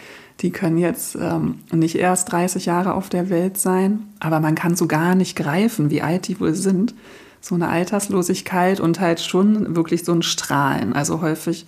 [0.41, 4.77] die können jetzt ähm, nicht erst 30 Jahre auf der Welt sein, aber man kann
[4.77, 6.95] so gar nicht greifen, wie alt die wohl sind.
[7.41, 10.93] So eine Alterslosigkeit und halt schon wirklich so ein Strahlen.
[10.93, 11.65] Also häufig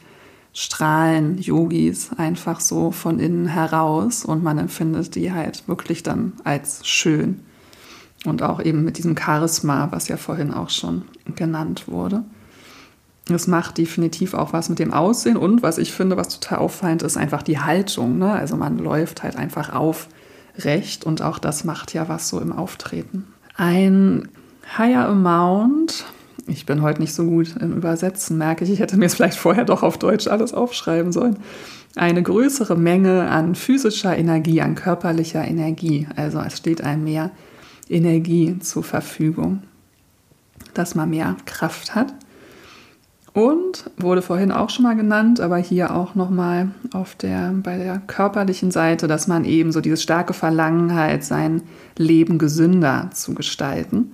[0.52, 6.86] strahlen Yogis einfach so von innen heraus und man empfindet die halt wirklich dann als
[6.86, 7.40] schön.
[8.24, 11.02] Und auch eben mit diesem Charisma, was ja vorhin auch schon
[11.36, 12.24] genannt wurde.
[13.30, 17.02] Es macht definitiv auch was mit dem Aussehen und was ich finde, was total auffallend
[17.02, 18.18] ist, einfach die Haltung.
[18.18, 18.32] Ne?
[18.32, 23.26] Also man läuft halt einfach aufrecht und auch das macht ja was so im Auftreten.
[23.54, 24.28] Ein
[24.76, 26.04] Higher Amount,
[26.46, 29.38] ich bin heute nicht so gut im Übersetzen, merke ich, ich hätte mir es vielleicht
[29.38, 31.38] vorher doch auf Deutsch alles aufschreiben sollen.
[31.96, 36.06] Eine größere Menge an physischer Energie, an körperlicher Energie.
[36.16, 37.30] Also es steht einem mehr
[37.88, 39.62] Energie zur Verfügung,
[40.74, 42.14] dass man mehr Kraft hat.
[43.32, 46.72] Und wurde vorhin auch schon mal genannt, aber hier auch nochmal
[47.22, 51.62] der, bei der körperlichen Seite, dass man eben so dieses starke Verlangen hat, sein
[51.96, 54.12] Leben gesünder zu gestalten.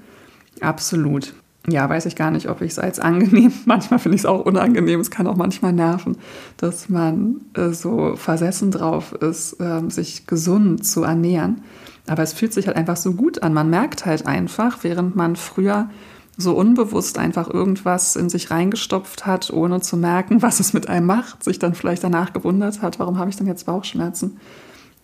[0.65, 1.35] Absolut.
[1.67, 4.45] Ja, weiß ich gar nicht, ob ich es als angenehm, manchmal finde ich es auch
[4.45, 6.19] unangenehm, es kann auch manchmal nerven,
[6.59, 11.63] dass man äh, so versessen drauf ist, äh, sich gesund zu ernähren.
[12.07, 13.55] Aber es fühlt sich halt einfach so gut an.
[13.55, 15.89] Man merkt halt einfach, während man früher
[16.37, 21.07] so unbewusst einfach irgendwas in sich reingestopft hat, ohne zu merken, was es mit einem
[21.07, 24.39] macht, sich dann vielleicht danach gewundert hat, warum habe ich denn jetzt Bauchschmerzen?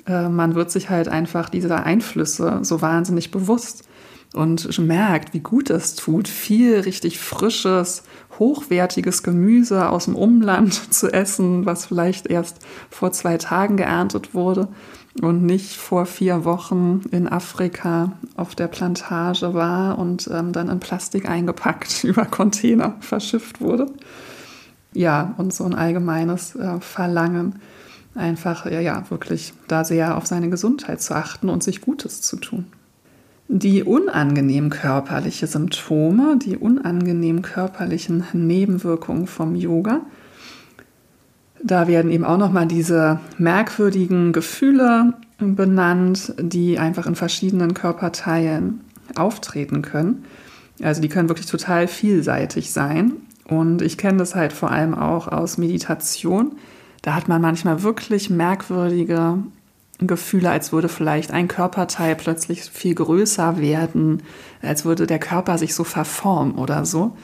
[0.06, 3.84] Äh, man wird sich halt einfach dieser Einflüsse so wahnsinnig bewusst
[4.32, 8.04] und merkt, wie gut es tut, viel richtig frisches,
[8.38, 12.58] hochwertiges Gemüse aus dem Umland zu essen, was vielleicht erst
[12.90, 14.68] vor zwei Tagen geerntet wurde
[15.20, 20.80] und nicht vor vier Wochen in Afrika auf der Plantage war und ähm, dann in
[20.80, 23.86] Plastik eingepackt über Container verschifft wurde.
[24.92, 27.60] Ja, und so ein allgemeines äh, Verlangen,
[28.14, 32.36] einfach ja, ja, wirklich da sehr auf seine Gesundheit zu achten und sich Gutes zu
[32.36, 32.66] tun.
[33.52, 40.02] Die unangenehmen körperlichen Symptome, die unangenehmen körperlichen Nebenwirkungen vom Yoga,
[41.60, 48.82] da werden eben auch nochmal diese merkwürdigen Gefühle benannt, die einfach in verschiedenen Körperteilen
[49.16, 50.24] auftreten können.
[50.80, 53.14] Also die können wirklich total vielseitig sein.
[53.48, 56.52] Und ich kenne das halt vor allem auch aus Meditation.
[57.02, 59.38] Da hat man manchmal wirklich merkwürdige
[60.06, 64.22] Gefühle, als würde vielleicht ein Körperteil plötzlich viel größer werden,
[64.62, 67.16] als würde der Körper sich so verformen oder so.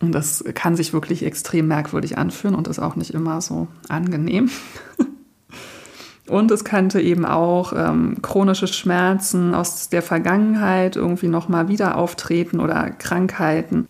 [0.00, 4.50] Und das kann sich wirklich extrem merkwürdig anfühlen und ist auch nicht immer so angenehm.
[6.28, 12.58] und es könnte eben auch ähm, chronische Schmerzen aus der Vergangenheit irgendwie nochmal wieder auftreten
[12.58, 13.86] oder Krankheiten,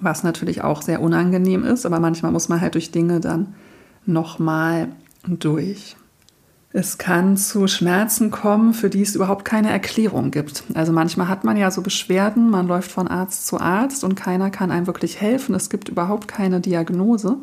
[0.00, 3.54] was natürlich auch sehr unangenehm ist, aber manchmal muss man halt durch Dinge dann
[4.06, 4.88] nochmal
[5.26, 5.96] durch.
[6.76, 10.64] Es kann zu Schmerzen kommen, für die es überhaupt keine Erklärung gibt.
[10.74, 14.50] Also manchmal hat man ja so Beschwerden, man läuft von Arzt zu Arzt und keiner
[14.50, 15.54] kann einem wirklich helfen.
[15.54, 17.36] Es gibt überhaupt keine Diagnose.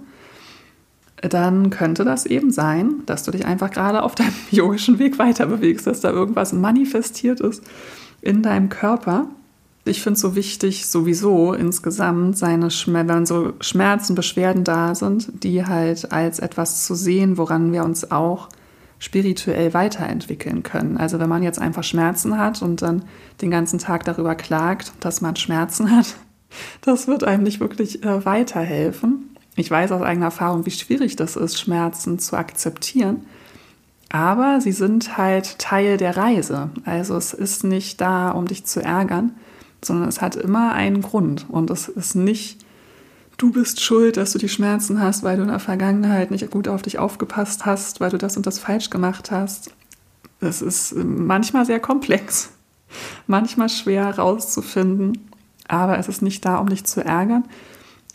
[1.22, 5.46] Dann könnte das eben sein, dass du dich einfach gerade auf deinem yogischen Weg weiter
[5.46, 7.64] bewegst, dass da irgendwas manifestiert ist
[8.22, 9.28] in deinem Körper
[9.86, 15.66] Ich finde es so wichtig, sowieso insgesamt seine wenn so Schmerzen, Beschwerden da sind, die
[15.66, 18.50] halt als etwas zu sehen, woran wir uns auch
[19.02, 20.98] spirituell weiterentwickeln können.
[20.98, 23.04] Also wenn man jetzt einfach Schmerzen hat und dann
[23.42, 26.16] den ganzen Tag darüber klagt, dass man Schmerzen hat,
[26.82, 29.36] das wird einem nicht wirklich äh, weiterhelfen.
[29.56, 33.26] Ich weiß aus eigener Erfahrung, wie schwierig das ist, Schmerzen zu akzeptieren.
[34.10, 36.70] Aber sie sind halt Teil der Reise.
[36.86, 39.32] Also es ist nicht da, um dich zu ärgern,
[39.84, 41.48] sondern es hat immer einen Grund.
[41.50, 42.64] Und es ist nicht
[43.42, 46.68] du bist schuld, dass du die Schmerzen hast, weil du in der Vergangenheit nicht gut
[46.68, 49.72] auf dich aufgepasst hast, weil du das und das falsch gemacht hast.
[50.40, 52.52] Das ist manchmal sehr komplex,
[53.28, 55.30] manchmal schwer herauszufinden,
[55.68, 57.46] aber es ist nicht da, um dich zu ärgern.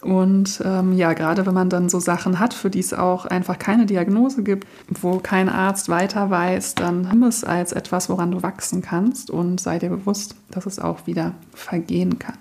[0.00, 3.58] Und ähm, ja, gerade wenn man dann so Sachen hat, für die es auch einfach
[3.58, 4.68] keine Diagnose gibt,
[5.00, 9.60] wo kein Arzt weiter weiß, dann nimm es als etwas, woran du wachsen kannst und
[9.60, 12.36] sei dir bewusst, dass es auch wieder vergehen kann.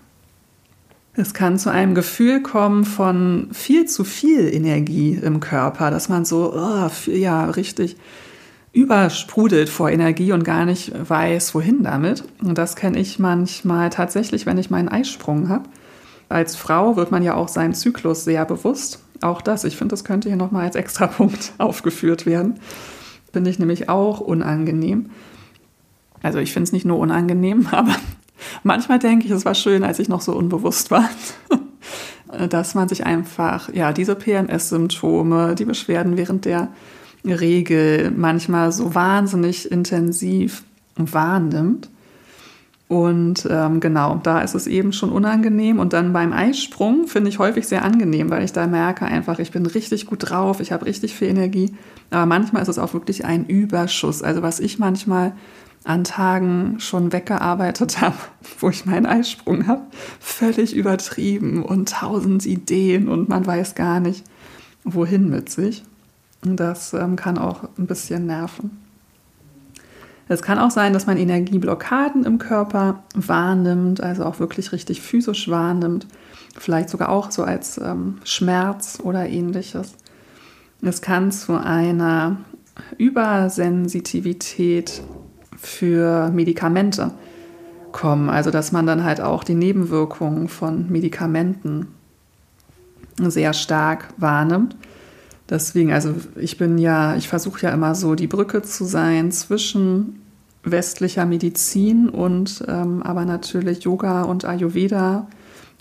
[1.18, 6.26] Es kann zu einem Gefühl kommen von viel zu viel Energie im Körper, dass man
[6.26, 7.96] so, oh, ja, richtig
[8.74, 12.26] übersprudelt vor Energie und gar nicht weiß, wohin damit.
[12.44, 15.70] Und das kenne ich manchmal tatsächlich, wenn ich meinen Eisprung habe.
[16.28, 19.00] Als Frau wird man ja auch seinen Zyklus sehr bewusst.
[19.22, 22.60] Auch das, ich finde, das könnte hier nochmal als Extrapunkt aufgeführt werden.
[23.32, 25.10] Finde ich nämlich auch unangenehm.
[26.22, 27.96] Also ich finde es nicht nur unangenehm, aber
[28.64, 31.10] Manchmal denke ich, es war schön, als ich noch so unbewusst war,
[32.50, 36.70] dass man sich einfach, ja, diese PMS-Symptome, die Beschwerden während der
[37.24, 40.64] Regel manchmal so wahnsinnig intensiv
[40.96, 41.90] wahrnimmt.
[42.88, 45.80] Und ähm, genau, da ist es eben schon unangenehm.
[45.80, 49.52] Und dann beim Eisprung finde ich häufig sehr angenehm, weil ich da merke einfach, ich
[49.52, 51.74] bin richtig gut drauf, ich habe richtig viel Energie.
[52.12, 54.22] Aber manchmal ist es auch wirklich ein Überschuss.
[54.22, 55.34] Also was ich manchmal
[55.86, 58.18] an Tagen schon weggearbeitet habe,
[58.60, 59.84] wo ich meinen Eisprung habe,
[60.20, 64.26] völlig übertrieben und tausend Ideen und man weiß gar nicht,
[64.84, 65.84] wohin mit sich.
[66.42, 68.86] Das ähm, kann auch ein bisschen nerven.
[70.28, 75.50] Es kann auch sein, dass man Energieblockaden im Körper wahrnimmt, also auch wirklich richtig physisch
[75.50, 76.08] wahrnimmt,
[76.58, 79.94] vielleicht sogar auch so als ähm, Schmerz oder ähnliches.
[80.82, 82.38] Es kann zu einer
[82.98, 85.04] Übersensitivität
[85.66, 87.12] für Medikamente
[87.92, 88.30] kommen.
[88.30, 91.88] Also dass man dann halt auch die Nebenwirkungen von Medikamenten
[93.18, 94.76] sehr stark wahrnimmt.
[95.50, 100.22] Deswegen, also ich bin ja, ich versuche ja immer so die Brücke zu sein zwischen
[100.64, 105.28] westlicher Medizin und ähm, aber natürlich Yoga und Ayurveda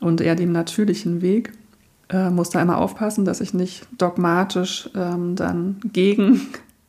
[0.01, 1.53] und eher dem natürlichen Weg.
[2.11, 6.43] Äh, muss da immer aufpassen, dass ich nicht dogmatisch ähm, dann gegen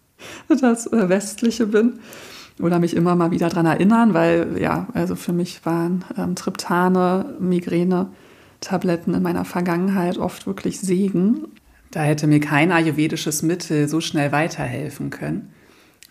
[0.49, 1.99] das äh, Westliche bin
[2.59, 7.35] oder mich immer mal wieder daran erinnern, weil ja, also für mich waren ähm, Triptane,
[7.39, 8.07] Migräne,
[8.61, 11.47] Tabletten in meiner Vergangenheit oft wirklich Segen.
[11.91, 15.49] Da hätte mir kein ayurvedisches Mittel so schnell weiterhelfen können.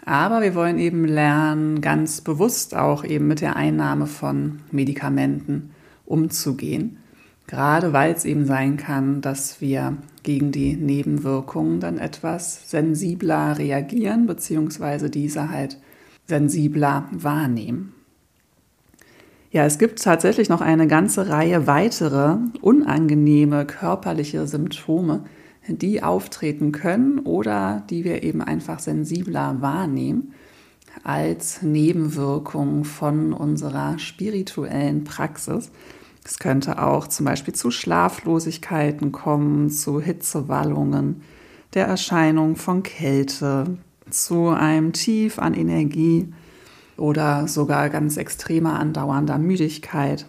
[0.04, 5.70] Aber wir wollen eben lernen, ganz bewusst auch eben mit der Einnahme von Medikamenten
[6.04, 6.98] umzugehen.
[7.46, 14.26] Gerade weil es eben sein kann, dass wir gegen die Nebenwirkungen dann etwas sensibler reagieren,
[14.26, 15.78] beziehungsweise diese halt
[16.26, 17.92] sensibler wahrnehmen.
[19.50, 25.24] Ja, es gibt tatsächlich noch eine ganze Reihe weitere unangenehme körperliche Symptome,
[25.68, 30.32] die auftreten können oder die wir eben einfach sensibler wahrnehmen
[31.02, 35.70] als Nebenwirkung von unserer spirituellen Praxis.
[36.24, 41.22] Es könnte auch zum Beispiel zu Schlaflosigkeiten kommen, zu Hitzewallungen,
[41.74, 43.76] der Erscheinung von Kälte,
[44.10, 46.32] zu einem Tief an Energie
[46.96, 50.26] oder sogar ganz extremer andauernder Müdigkeit.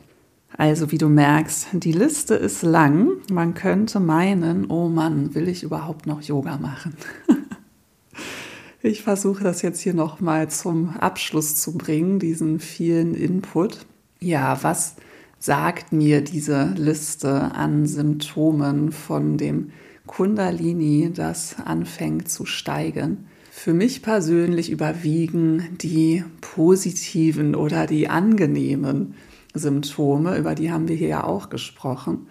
[0.58, 3.10] Also wie du merkst, die Liste ist lang.
[3.30, 6.96] Man könnte meinen, oh Mann, will ich überhaupt noch Yoga machen?
[8.82, 13.86] ich versuche das jetzt hier nochmal zum Abschluss zu bringen, diesen vielen Input.
[14.22, 14.96] Ja, was
[15.40, 19.72] sagt mir diese Liste an Symptomen von dem
[20.08, 23.28] Kundalini, das anfängt zu steigen?
[23.66, 29.16] Für mich persönlich überwiegen die positiven oder die angenehmen
[29.56, 32.28] Symptome, über die haben wir hier ja auch gesprochen.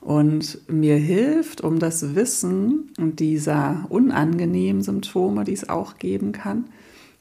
[0.00, 6.66] Und mir hilft, um das Wissen dieser unangenehmen Symptome, die es auch geben kann,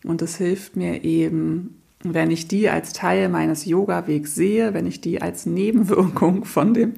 [0.04, 1.74] und es hilft mir eben,
[2.04, 6.94] wenn ich die als Teil meines Yoga-Wegs sehe, wenn ich die als Nebenwirkung von dem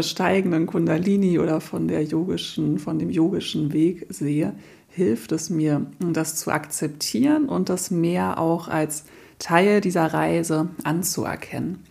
[0.00, 4.54] steigenden Kundalini oder von der yogischen, von dem yogischen Weg sehe,
[4.88, 9.04] hilft es mir, das zu akzeptieren und das mehr auch als
[9.38, 11.84] Teil dieser Reise anzuerkennen.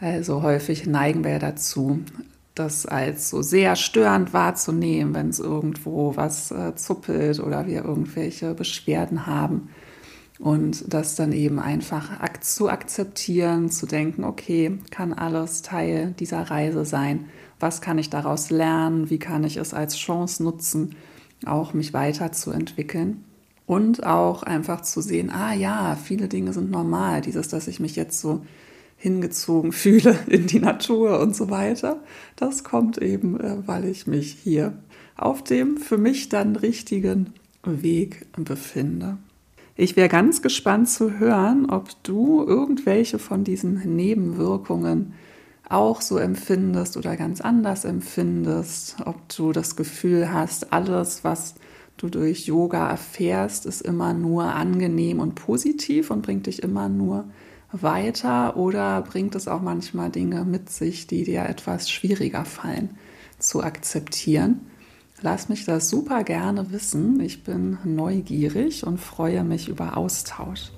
[0.00, 2.00] Also häufig neigen wir dazu,
[2.54, 8.54] das als so sehr störend wahrzunehmen, wenn es irgendwo was äh, zuppelt oder wir irgendwelche
[8.54, 9.70] Beschwerden haben.
[10.40, 16.42] Und das dann eben einfach ak zu akzeptieren, zu denken, okay, kann alles Teil dieser
[16.42, 17.26] Reise sein.
[17.60, 19.10] Was kann ich daraus lernen?
[19.10, 20.96] Wie kann ich es als Chance nutzen,
[21.46, 23.24] auch mich weiterzuentwickeln?
[23.66, 27.22] Und auch einfach zu sehen, ah ja, viele Dinge sind normal.
[27.22, 28.44] Dieses, dass ich mich jetzt so
[28.96, 32.02] hingezogen fühle in die Natur und so weiter.
[32.36, 34.76] Das kommt eben, äh, weil ich mich hier
[35.16, 37.32] auf dem für mich dann richtigen
[37.64, 39.16] Weg befinde.
[39.76, 45.14] Ich wäre ganz gespannt zu hören, ob du irgendwelche von diesen Nebenwirkungen
[45.68, 51.54] auch so empfindest oder ganz anders empfindest, ob du das Gefühl hast, alles, was
[51.96, 57.24] du durch Yoga erfährst, ist immer nur angenehm und positiv und bringt dich immer nur
[57.72, 62.90] weiter oder bringt es auch manchmal Dinge mit sich, die dir etwas schwieriger fallen
[63.38, 64.60] zu akzeptieren?
[65.22, 67.20] Lass mich das super gerne wissen.
[67.20, 70.72] Ich bin neugierig und freue mich über Austausch.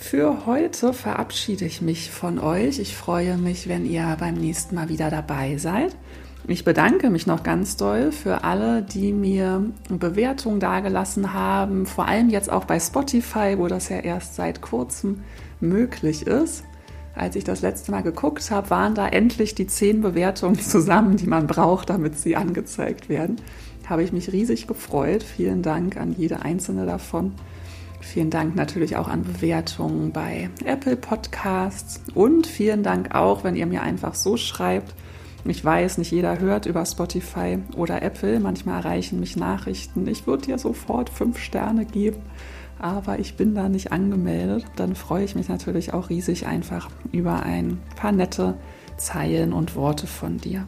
[0.00, 2.80] Für heute verabschiede ich mich von euch.
[2.80, 5.94] Ich freue mich, wenn ihr beim nächsten Mal wieder dabei seid.
[6.48, 12.30] Ich bedanke mich noch ganz doll für alle, die mir Bewertungen dagelassen haben, vor allem
[12.30, 15.22] jetzt auch bei Spotify, wo das ja erst seit kurzem
[15.60, 16.64] möglich ist.
[17.14, 21.26] Als ich das letzte Mal geguckt habe, waren da endlich die zehn Bewertungen zusammen, die
[21.26, 23.36] man braucht, damit sie angezeigt werden.
[23.86, 25.22] Habe ich mich riesig gefreut.
[25.22, 27.32] Vielen Dank an jede einzelne davon.
[28.00, 33.66] Vielen Dank natürlich auch an Bewertungen bei Apple Podcasts und vielen Dank auch, wenn ihr
[33.66, 34.94] mir einfach so schreibt.
[35.44, 38.40] Ich weiß, nicht jeder hört über Spotify oder Apple.
[38.40, 40.06] Manchmal erreichen mich Nachrichten.
[40.06, 42.22] Ich würde dir sofort fünf Sterne geben
[42.80, 47.42] aber ich bin da nicht angemeldet, dann freue ich mich natürlich auch riesig einfach über
[47.42, 48.54] ein paar nette
[48.96, 50.66] Zeilen und Worte von dir.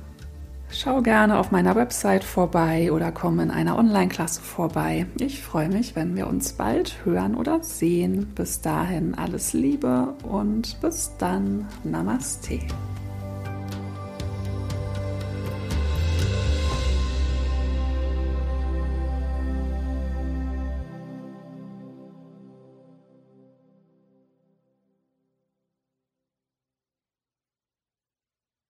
[0.74, 5.04] Schau gerne auf meiner Website vorbei oder komm in einer Online-Klasse vorbei.
[5.20, 8.32] Ich freue mich, wenn wir uns bald hören oder sehen.
[8.34, 11.68] Bis dahin alles Liebe und bis dann.
[11.84, 12.58] Namaste.